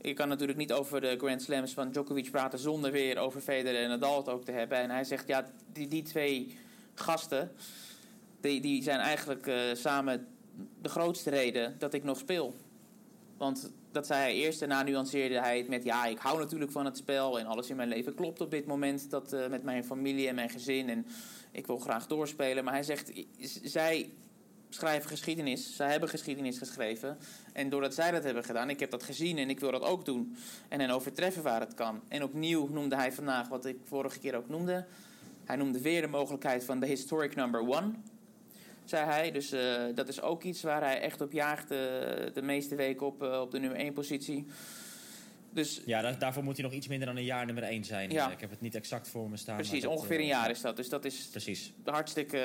[0.00, 2.58] ik kan natuurlijk niet over de Grand Slams van Djokovic praten...
[2.58, 4.78] zonder weer over Federer en Nadal het ook te hebben.
[4.78, 6.56] En hij zegt, ja, die, die twee
[6.94, 7.52] gasten...
[8.40, 10.26] Die, die zijn eigenlijk uh, samen
[10.82, 12.54] de grootste reden dat ik nog speel.
[13.36, 14.58] Want dat zei hij eerst.
[14.58, 15.84] Daarna nuanceerde hij het met...
[15.84, 17.38] ja, ik hou natuurlijk van het spel...
[17.38, 19.10] en alles in mijn leven klopt op dit moment...
[19.10, 20.88] Dat, uh, met mijn familie en mijn gezin...
[20.88, 21.06] en
[21.50, 22.64] ik wil graag doorspelen.
[22.64, 23.12] Maar hij zegt...
[23.62, 24.10] zij
[24.68, 25.76] schrijven geschiedenis.
[25.76, 27.18] Zij hebben geschiedenis geschreven.
[27.52, 28.70] En doordat zij dat hebben gedaan...
[28.70, 30.36] ik heb dat gezien en ik wil dat ook doen.
[30.68, 32.00] En hen overtreffen waar het kan.
[32.08, 33.48] En opnieuw noemde hij vandaag...
[33.48, 34.86] wat ik vorige keer ook noemde...
[35.44, 37.92] Hij noemde weer de mogelijkheid van de historic number one.
[38.84, 39.30] Zei hij.
[39.30, 41.78] Dus uh, dat is ook iets waar hij echt op jaagt uh,
[42.34, 44.46] de meeste weken op, uh, op de nummer 1 positie.
[45.50, 48.10] Dus, ja, daar, daarvoor moet hij nog iets minder dan een jaar nummer 1 zijn.
[48.10, 48.30] Ja.
[48.30, 49.56] Ik heb het niet exact voor me staan.
[49.56, 50.76] Precies, dat, ongeveer een jaar is dat.
[50.76, 51.72] Dus dat is precies.
[51.84, 52.38] hartstikke...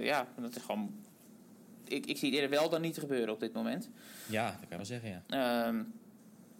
[0.00, 1.04] ja, dat is gewoon...
[1.84, 3.90] Ik, ik zie het eerder wel dan niet gebeuren op dit moment.
[4.26, 5.66] Ja, dat kan je wel zeggen, ja.
[5.66, 5.92] Um,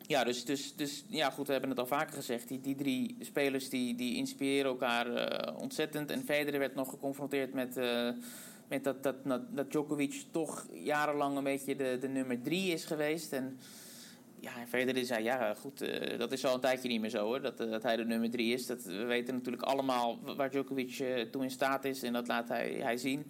[0.06, 2.48] ja, dus, dus, dus ja, goed, we hebben het al vaker gezegd.
[2.48, 6.10] Die, die drie spelers die, die inspireren elkaar uh, ontzettend.
[6.10, 8.08] En Federer werd nog geconfronteerd met, uh,
[8.68, 13.32] met dat, dat, dat, Djokovic toch jarenlang een beetje de, de nummer drie is geweest.
[13.32, 13.58] En
[14.40, 17.40] ja, Federer zei, ja goed, uh, dat is al een tijdje niet meer zo hoor,
[17.40, 18.66] dat, dat hij de nummer drie is.
[18.66, 22.72] Dat, we weten natuurlijk allemaal waar Djokovic toe in staat is en dat laat hij,
[22.72, 23.26] hij zien.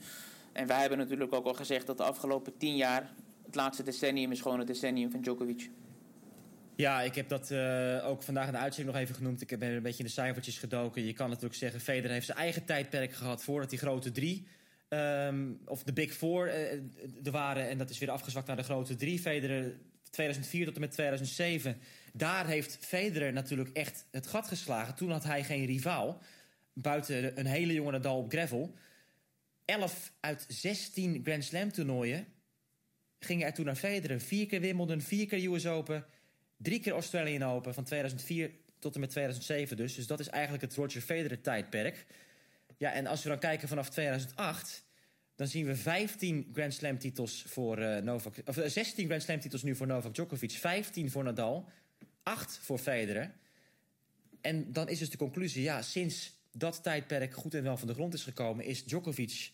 [0.53, 3.11] En wij hebben natuurlijk ook al gezegd dat de afgelopen tien jaar,
[3.45, 5.71] het laatste decennium is gewoon het decennium van Djokovic.
[6.77, 9.41] Ja, ik heb dat uh, ook vandaag in de uitzending nog even genoemd.
[9.41, 11.05] Ik ben een beetje in de cijfertjes gedoken.
[11.05, 13.43] Je kan natuurlijk zeggen, Federer heeft zijn eigen tijdperk gehad...
[13.43, 14.47] voordat die grote drie,
[14.89, 16.73] um, of de Big Four, uh,
[17.25, 17.69] er waren.
[17.69, 19.19] En dat is weer afgezwakt naar de grote drie.
[19.19, 19.77] Federer
[20.11, 21.79] 2004 tot en met 2007.
[22.13, 24.95] Daar heeft Federer natuurlijk echt het gat geslagen.
[24.95, 26.23] Toen had hij geen rivaal.
[26.73, 28.75] Buiten een hele jonge Nadal op gravel.
[29.65, 32.27] 11 uit 16 Grand Slam toernooien
[33.19, 34.21] gingen er toen naar Federer.
[34.21, 36.07] Vier keer Wimbledon, vier keer US Open...
[36.59, 39.95] Drie keer Australian Open van 2004 tot en met 2007 dus.
[39.95, 42.07] Dus dat is eigenlijk het Roger Federer tijdperk.
[42.77, 44.85] Ja, en als we dan kijken vanaf 2008...
[45.35, 48.35] dan zien we 15 Grand Slam titels voor uh, Novak...
[48.45, 50.51] Of 16 Grand Slam titels nu voor Novak Djokovic.
[50.51, 51.69] 15 voor Nadal.
[52.23, 53.35] 8 voor Federer.
[54.41, 55.63] En dan is dus de conclusie...
[55.63, 58.65] ja, sinds dat tijdperk goed en wel van de grond is gekomen...
[58.65, 59.53] is Djokovic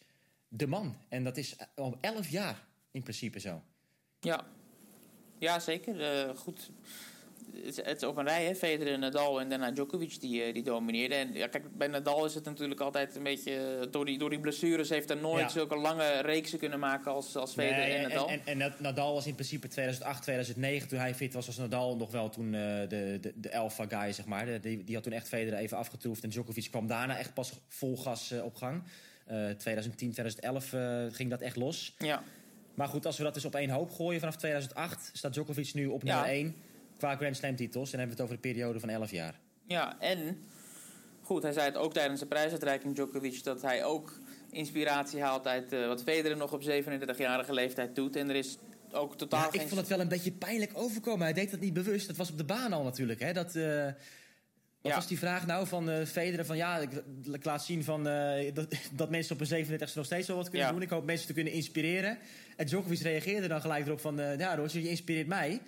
[0.49, 0.97] de man.
[1.09, 3.63] En dat is al 11 jaar in principe zo.
[4.21, 4.47] Ja,
[5.39, 6.37] ja, zeker.
[6.37, 6.71] Goed.
[7.65, 8.55] Het is op een rij, hè?
[8.55, 11.15] Federer, Nadal en daarna Djokovic die, uh, die domineerde.
[11.15, 13.79] En ja, kijk, bij Nadal is het natuurlijk altijd een beetje...
[13.81, 15.49] Eh, door die, door die blessures heeft hij nooit ja.
[15.49, 18.29] zulke lange reeksen kunnen maken als, als Federer nee, en Nadal.
[18.29, 21.97] En, en, en, Nadal was in principe 2008, 2009, toen hij fit was, was Nadal
[21.97, 24.61] nog wel toen uh, de, de, de alpha guy, zeg maar.
[24.61, 26.23] Die, die had toen echt Federer even afgetroefd.
[26.23, 28.83] En Djokovic kwam daarna echt pas vol gas op gang.
[29.59, 30.75] 2010, 2011
[31.15, 31.95] ging dat echt los.
[31.99, 32.23] Ja.
[32.75, 35.11] Maar goed, als we dat dus op één hoop gooien vanaf 2008...
[35.13, 36.31] staat Djokovic nu op nummer ja.
[36.31, 36.55] 1
[37.03, 37.93] qua Grand Slam titels.
[37.93, 39.39] En dan hebben we het over een periode van 11 jaar.
[39.67, 40.45] Ja, en
[41.21, 43.45] goed, hij zei het ook tijdens de prijsuitreiking Djokovic...
[43.45, 48.17] dat hij ook inspiratie haalt uit uh, wat Federer nog op 37-jarige leeftijd doet.
[48.17, 48.59] En er is
[48.93, 51.23] ook totaal ja, Ik vond het wel een beetje pijnlijk overkomen.
[51.23, 52.07] Hij deed dat niet bewust.
[52.07, 53.21] Dat was op de baan al natuurlijk.
[53.21, 53.33] Hè?
[53.33, 53.55] Dat...
[53.55, 53.87] Uh...
[54.83, 54.97] Wat ja.
[54.97, 56.45] was die vraag nou van uh, Federer?
[56.45, 56.91] Van ja, ik,
[57.33, 58.05] ik laat zien van,
[58.55, 60.73] dat, dat mensen op een 37e nog steeds wel wat kunnen ja.
[60.73, 60.83] doen.
[60.83, 62.19] Ik hoop mensen te kunnen inspireren.
[62.57, 64.17] En Djokovic reageerde dan gelijk erop van...
[64.39, 65.61] Ja, Roger, je inspireert mij.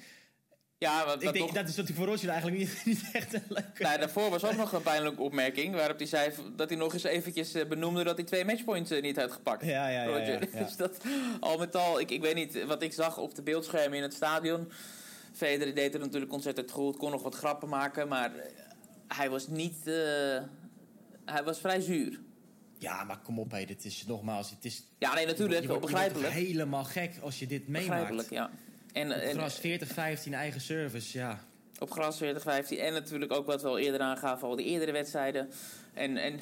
[0.79, 1.55] Ja, wat, ik denk, toch...
[1.55, 3.83] dat is natuurlijk voor Roger eigenlijk niet, niet echt een leuke...
[3.83, 5.75] Nou, daarvoor was ook nog een pijnlijke opmerking...
[5.75, 8.05] waarop hij zei dat hij nog eens eventjes benoemde...
[8.05, 9.65] dat hij twee matchpoints niet had gepakt.
[9.65, 10.17] Ja, ja, ja.
[10.17, 10.65] ja, ja.
[10.65, 11.05] dus dat,
[11.41, 14.15] al met al, ik, ik weet niet wat ik zag op de beeldschermen in het
[14.15, 14.71] stadion...
[15.33, 18.09] Federer deed het natuurlijk ontzettend goed, kon nog wat grappen maken...
[18.09, 18.33] maar
[19.09, 19.77] hij was niet...
[19.85, 19.95] Uh,
[21.25, 22.21] hij was vrij zuur.
[22.79, 24.51] Ja, maar kom op, hé, dit is nogmaals...
[24.51, 26.35] Het is, ja, nee, natuurlijk, je, je begrijpelijk.
[26.35, 27.89] Je helemaal gek als je dit meemaakt.
[27.89, 28.51] Begrijpelijk, ja.
[28.95, 29.61] En, op gras
[30.29, 31.45] 40-15 eigen service, ja.
[31.79, 32.27] Op gras 40-15
[32.79, 35.51] en natuurlijk ook wat we al eerder aangaven, al die eerdere wedstrijden.
[35.95, 36.41] En, en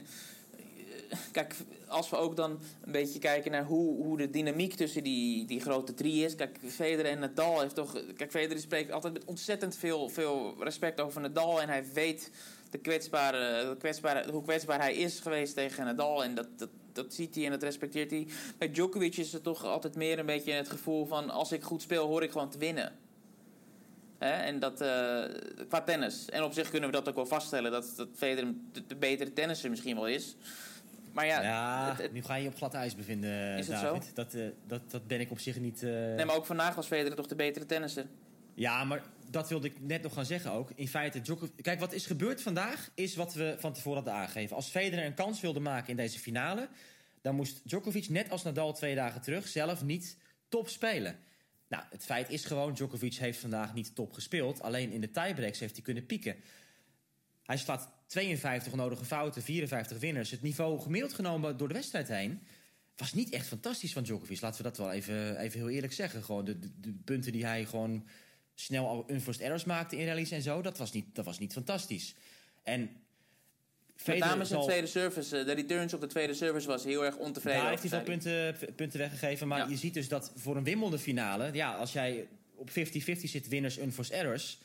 [1.33, 1.55] kijk,
[1.87, 5.61] als we ook dan een beetje kijken naar hoe, hoe de dynamiek tussen die, die
[5.61, 6.35] grote drie is.
[6.35, 8.03] Kijk, Federer en Nadal heeft toch...
[8.17, 11.61] Kijk, Federer spreekt altijd met ontzettend veel, veel respect over Nadal.
[11.61, 12.31] En hij weet
[12.71, 16.25] de kwetsbare, de kwetsbare, hoe kwetsbaar hij is geweest tegen Nadal.
[16.25, 18.27] En dat, dat, dat ziet hij en dat respecteert hij.
[18.59, 21.31] Bij Djokovic is het toch altijd meer een beetje het gevoel van...
[21.31, 22.93] als ik goed speel, hoor ik gewoon te winnen.
[24.19, 24.33] Hè?
[24.33, 25.25] En dat uh,
[25.69, 26.29] qua tennis.
[26.29, 27.71] En op zich kunnen we dat ook wel vaststellen...
[27.71, 30.37] dat, dat Federer de, de betere tennisser misschien wel is...
[31.13, 34.11] Maar ja, ja het, het, nu ga je op glad ijs bevinden, is David.
[34.15, 35.83] Dat, uh, dat, dat ben ik op zich niet...
[35.83, 35.91] Uh...
[35.91, 38.07] Nee, maar ook vandaag was Federer toch de betere tennisser?
[38.55, 40.71] Ja, maar dat wilde ik net nog gaan zeggen ook.
[40.75, 41.63] In feite, Djokovic...
[41.63, 44.57] Kijk, wat is gebeurd vandaag is wat we van tevoren hadden aangegeven.
[44.57, 46.69] Als Federer een kans wilde maken in deze finale...
[47.21, 49.49] dan moest Djokovic, net als Nadal twee dagen terug...
[49.49, 50.17] zelf niet
[50.49, 51.19] top spelen.
[51.69, 54.63] Nou, het feit is gewoon, Djokovic heeft vandaag niet top gespeeld.
[54.63, 56.37] Alleen in de tiebreaks heeft hij kunnen pieken.
[57.43, 60.31] Hij slaat 52 nodige fouten, 54 winners.
[60.31, 62.41] Het niveau gemiddeld genomen door de wedstrijd heen...
[62.97, 64.41] was niet echt fantastisch van Djokovic.
[64.41, 66.23] Laten we dat wel even, even heel eerlijk zeggen.
[66.23, 66.59] Gewoon de,
[67.05, 68.07] punten die hij gewoon
[68.55, 70.63] snel al unforced errors maakte in rallies en zo...
[70.63, 72.15] dat was niet, dat was niet fantastisch.
[72.63, 72.91] En
[74.07, 77.17] met name zijn tweede service, eh, de returns op de tweede service was heel erg
[77.17, 77.61] ontevreden.
[77.61, 79.49] Daar heeft hij veel punten, punten weggegeven.
[79.49, 79.69] Maar ja.
[79.69, 81.51] je ziet dus dat voor een Wimbledon finale...
[81.53, 82.73] Ja, als jij op 50-50
[83.23, 84.59] zit winners unforced errors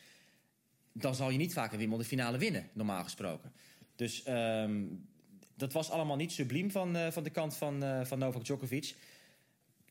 [1.02, 3.52] dan zal je niet vaak een Wimbledon finale winnen, normaal gesproken.
[3.96, 5.08] Dus um,
[5.56, 8.96] dat was allemaal niet subliem van, uh, van de kant van, uh, van Novak Djokovic.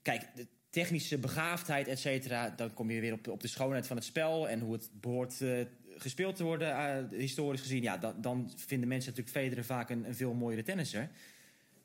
[0.02, 0.46] kijk, de
[0.80, 2.50] technische begaafdheid, et cetera...
[2.50, 4.48] dan kom je weer op, op de schoonheid van het spel...
[4.48, 5.64] en hoe het behoort uh,
[5.96, 7.82] gespeeld te worden, uh, historisch gezien.
[7.82, 11.10] Ja, dan, vinden mensen natuurlijk Federer vaak een, veel mooiere tennisser.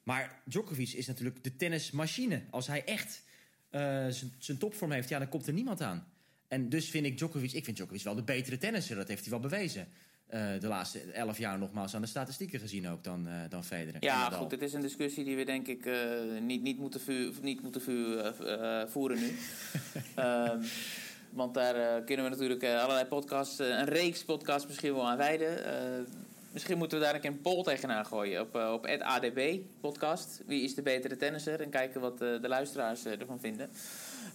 [0.04, 2.41] Maar Djokovic is natuurlijk de tennismachine.
[2.49, 3.23] Als hij echt
[3.71, 6.08] uh, zijn topvorm heeft, ja, dan komt er niemand aan.
[6.47, 8.95] En dus vind ik Djokovic, ik vind Djokovic wel de betere tennisser.
[8.95, 9.88] Dat heeft hij wel bewezen.
[10.34, 14.04] Uh, de laatste elf jaar nogmaals aan de statistieken gezien ook dan, uh, dan Federer.
[14.04, 15.96] Ja, goed, het is een discussie die we denk ik uh,
[16.41, 18.22] niet, niet moeten, vu niet moeten vu
[18.88, 19.36] voeren nu.
[20.24, 20.62] um,
[21.41, 25.58] want daar kunnen we natuurlijk allerlei podcasts, een reeks podcasts misschien wel aan wijden.
[26.52, 30.41] misschien moeten we daar een keer een poll tegenaan gooien op, op ADB podcast.
[30.46, 31.62] Wie is de betere tennisser?
[31.62, 33.70] En kijken wat de luisteraars ervan vinden.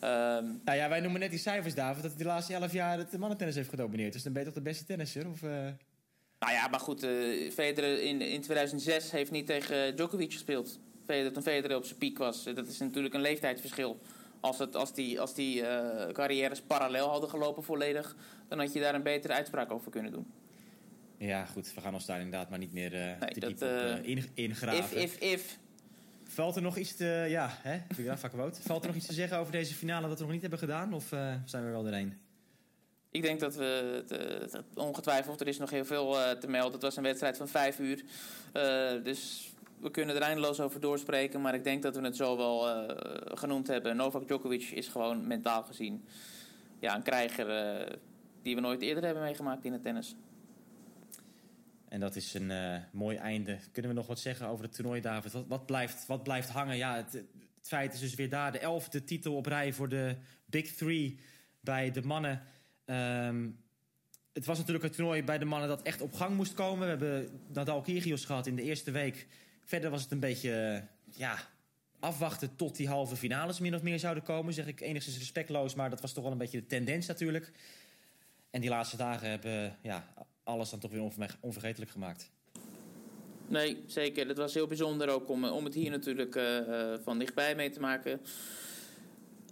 [0.04, 2.98] Um, nou ja, wij noemen net die cijfers, David, dat hij de laatste elf jaar
[2.98, 4.12] het mannentennis heeft gedomineerd.
[4.12, 5.28] Dus dan ben je toch de beste tennisser?
[5.28, 5.50] Of, uh...
[6.38, 10.78] Nou ja, maar goed, uh, Federer in, in 2006 heeft niet tegen Djokovic gespeeld.
[11.04, 12.44] Federer, toen Federer op zijn piek was.
[12.44, 14.00] Dat is natuurlijk een leeftijdsverschil.
[14.40, 18.16] Als, het, als die, als die uh, carrières parallel hadden gelopen volledig...
[18.48, 20.26] dan had je daar een betere uitspraak over kunnen doen.
[21.18, 24.04] Ja, goed, we gaan ons daar inderdaad maar niet meer nee, te dat, diep op
[24.04, 24.96] in, ingraven.
[24.96, 25.58] If, if, if.
[26.26, 27.26] Valt er nog iets te...
[27.28, 27.78] Ja, hè?
[28.50, 30.92] Valt er nog iets te zeggen over deze finale dat we nog niet hebben gedaan?
[30.92, 32.18] Of uh, zijn we wel doorheen?
[33.10, 34.02] Ik denk dat we...
[34.08, 36.72] Het, ongetwijfeld, er is nog heel veel uh, te melden.
[36.72, 38.04] Het was een wedstrijd van vijf uur.
[38.52, 41.40] Uh, dus we kunnen er eindeloos over doorspreken.
[41.40, 42.86] Maar ik denk dat we het zo wel
[43.34, 43.96] genoemd hebben.
[43.96, 46.04] Novak Djokovic is gewoon mentaal gezien...
[46.80, 47.46] Ja, een krijger
[48.42, 50.14] die we nooit eerder hebben meegemaakt in het tennis.
[51.88, 53.58] En dat is een uh, mooi einde.
[53.72, 55.32] Kunnen we nog wat zeggen over het toernooi, David?
[55.32, 56.76] Wat, wat blijft, wat blijft hangen?
[56.76, 57.24] Ja, het,
[57.60, 58.52] feit is dus weer daar.
[58.52, 61.18] De elfde titel op rij voor de Big Three
[61.60, 62.42] bij de mannen.
[62.86, 63.64] Um,
[64.32, 66.84] het was natuurlijk een toernooi bij de mannen dat echt op gang moest komen.
[66.84, 69.26] We hebben Nadal Kyrgios gehad in de eerste week.
[69.64, 71.38] Verder was het een beetje ja,
[72.00, 74.54] afwachten tot die halve finales min of meer zouden komen.
[74.54, 77.52] Zeg ik enigszins respectloos, maar dat was toch wel een beetje de tendens natuurlijk.
[78.50, 80.08] En die laatste dagen hebben ja,
[80.46, 82.30] alles dan toch weer onvergetelijk gemaakt.
[83.48, 84.28] Nee, zeker.
[84.28, 87.80] Het was heel bijzonder ook om, om het hier natuurlijk uh, van dichtbij mee te
[87.80, 88.20] maken.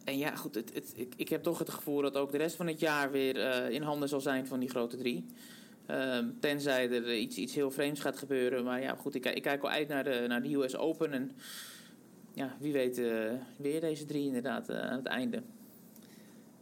[0.05, 2.57] En ja, goed, het, het, ik, ik heb toch het gevoel dat ook de rest
[2.57, 5.27] van het jaar weer uh, in handen zal zijn van die grote drie.
[5.91, 8.65] Uh, tenzij er iets, iets heel vreemds gaat gebeuren.
[8.65, 11.13] Maar ja, goed, ik, ik kijk al uit naar de, naar de US Open.
[11.13, 11.33] En
[12.33, 13.03] ja, wie weet
[13.57, 15.43] weer deze drie inderdaad aan het einde.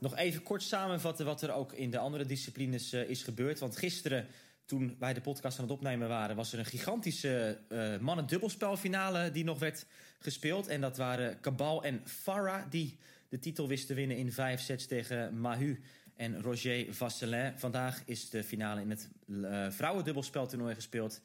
[0.03, 3.59] Nog even kort samenvatten wat er ook in de andere disciplines uh, is gebeurd.
[3.59, 4.27] Want gisteren,
[4.65, 6.37] toen wij de podcast aan het opnemen waren...
[6.37, 9.87] was er een gigantische uh, mannen-dubbelspelfinale die nog werd
[10.19, 10.67] gespeeld.
[10.67, 15.41] En dat waren Cabal en Farah die de titel wisten winnen in vijf sets tegen
[15.41, 15.83] Mahu
[16.17, 17.59] en Roger Vasselin.
[17.59, 21.21] Vandaag is de finale in het uh, vrouwendubbelspeltoernooi gespeeld.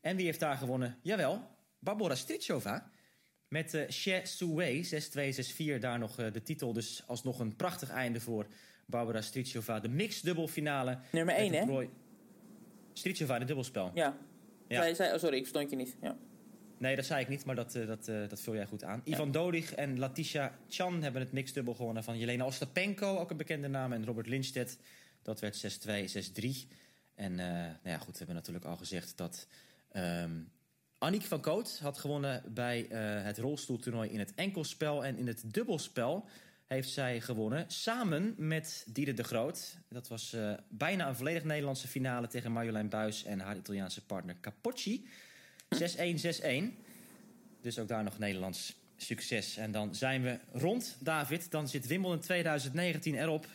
[0.00, 0.98] En wie heeft daar gewonnen?
[1.02, 2.90] Jawel, Barbora Strichova...
[3.48, 6.72] Met uh, Xie Suwei, 6-2, 6-4, daar nog uh, de titel.
[6.72, 8.46] Dus alsnog een prachtig einde voor
[8.86, 9.80] Barbara Strichova.
[9.80, 10.98] De mixed dubbelfinale.
[11.12, 11.64] Nummer 1, hè?
[11.64, 11.90] Roy...
[12.92, 13.90] Strichova, de dubbelspel.
[13.94, 14.18] Ja.
[14.68, 14.82] ja.
[14.82, 15.96] Zij, zij, oh, sorry, ik verstond je niet.
[16.02, 16.16] Ja.
[16.78, 19.00] Nee, dat zei ik niet, maar dat, uh, dat, dat vul jij goed aan.
[19.04, 19.12] Ja.
[19.12, 23.36] Ivan Dodig en Latisha Chan hebben het mixed dubbel gewonnen van Jelena Ostapenko, ook een
[23.36, 23.92] bekende naam.
[23.92, 24.78] En Robert Lindstedt,
[25.22, 25.90] dat werd 6-2,
[26.44, 26.72] 6-3.
[27.14, 29.46] En nou ja, goed, we hebben natuurlijk al gezegd dat...
[29.92, 30.50] Um,
[30.98, 35.04] Annick van Koot had gewonnen bij uh, het rolstoeltoernooi in het enkelspel.
[35.04, 36.28] En in het dubbelspel
[36.66, 39.76] heeft zij gewonnen samen met Diede de Groot.
[39.88, 44.36] Dat was uh, bijna een volledig Nederlandse finale tegen Marjolein Buis en haar Italiaanse partner
[44.40, 45.08] Capocci.
[45.74, 45.80] 6-1, 6-1.
[47.60, 49.56] Dus ook daar nog Nederlands succes.
[49.56, 51.50] En dan zijn we rond, David.
[51.50, 53.46] Dan zit Wimbledon 2019 erop.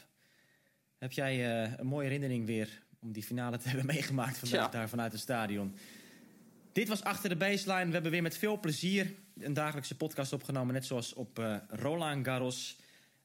[0.97, 4.89] Heb jij uh, een mooie herinnering weer om die finale te hebben meegemaakt vandaag daar
[4.89, 5.75] vanuit het stadion?
[6.73, 7.85] Dit was Achter de Baseline.
[7.85, 10.73] We hebben weer met veel plezier een dagelijkse podcast opgenomen.
[10.73, 12.77] Net zoals op uh, Roland Garros.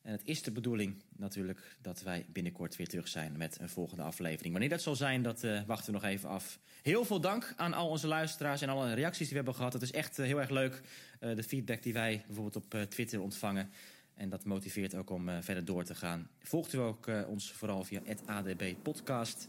[0.03, 4.03] En het is de bedoeling natuurlijk dat wij binnenkort weer terug zijn met een volgende
[4.03, 4.53] aflevering.
[4.53, 6.59] Wanneer dat zal zijn, dat uh, wachten we nog even af.
[6.83, 9.73] Heel veel dank aan al onze luisteraars en alle reacties die we hebben gehad.
[9.73, 10.83] Het is echt uh, heel erg leuk,
[11.19, 13.71] de feedback die wij bijvoorbeeld op Twitter ontvangen.
[14.15, 16.29] En dat motiveert ook om verder door te gaan.
[16.43, 19.49] Volgt u ook ons vooral via het ADB Podcast.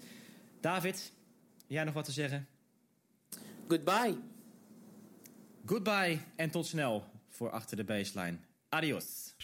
[0.60, 1.12] David,
[1.68, 2.48] jij nog wat te zeggen?
[3.70, 4.18] Goodbye.
[5.66, 8.38] Goodbye en tot snel voor Achter de Baseline.
[8.70, 9.36] Adios.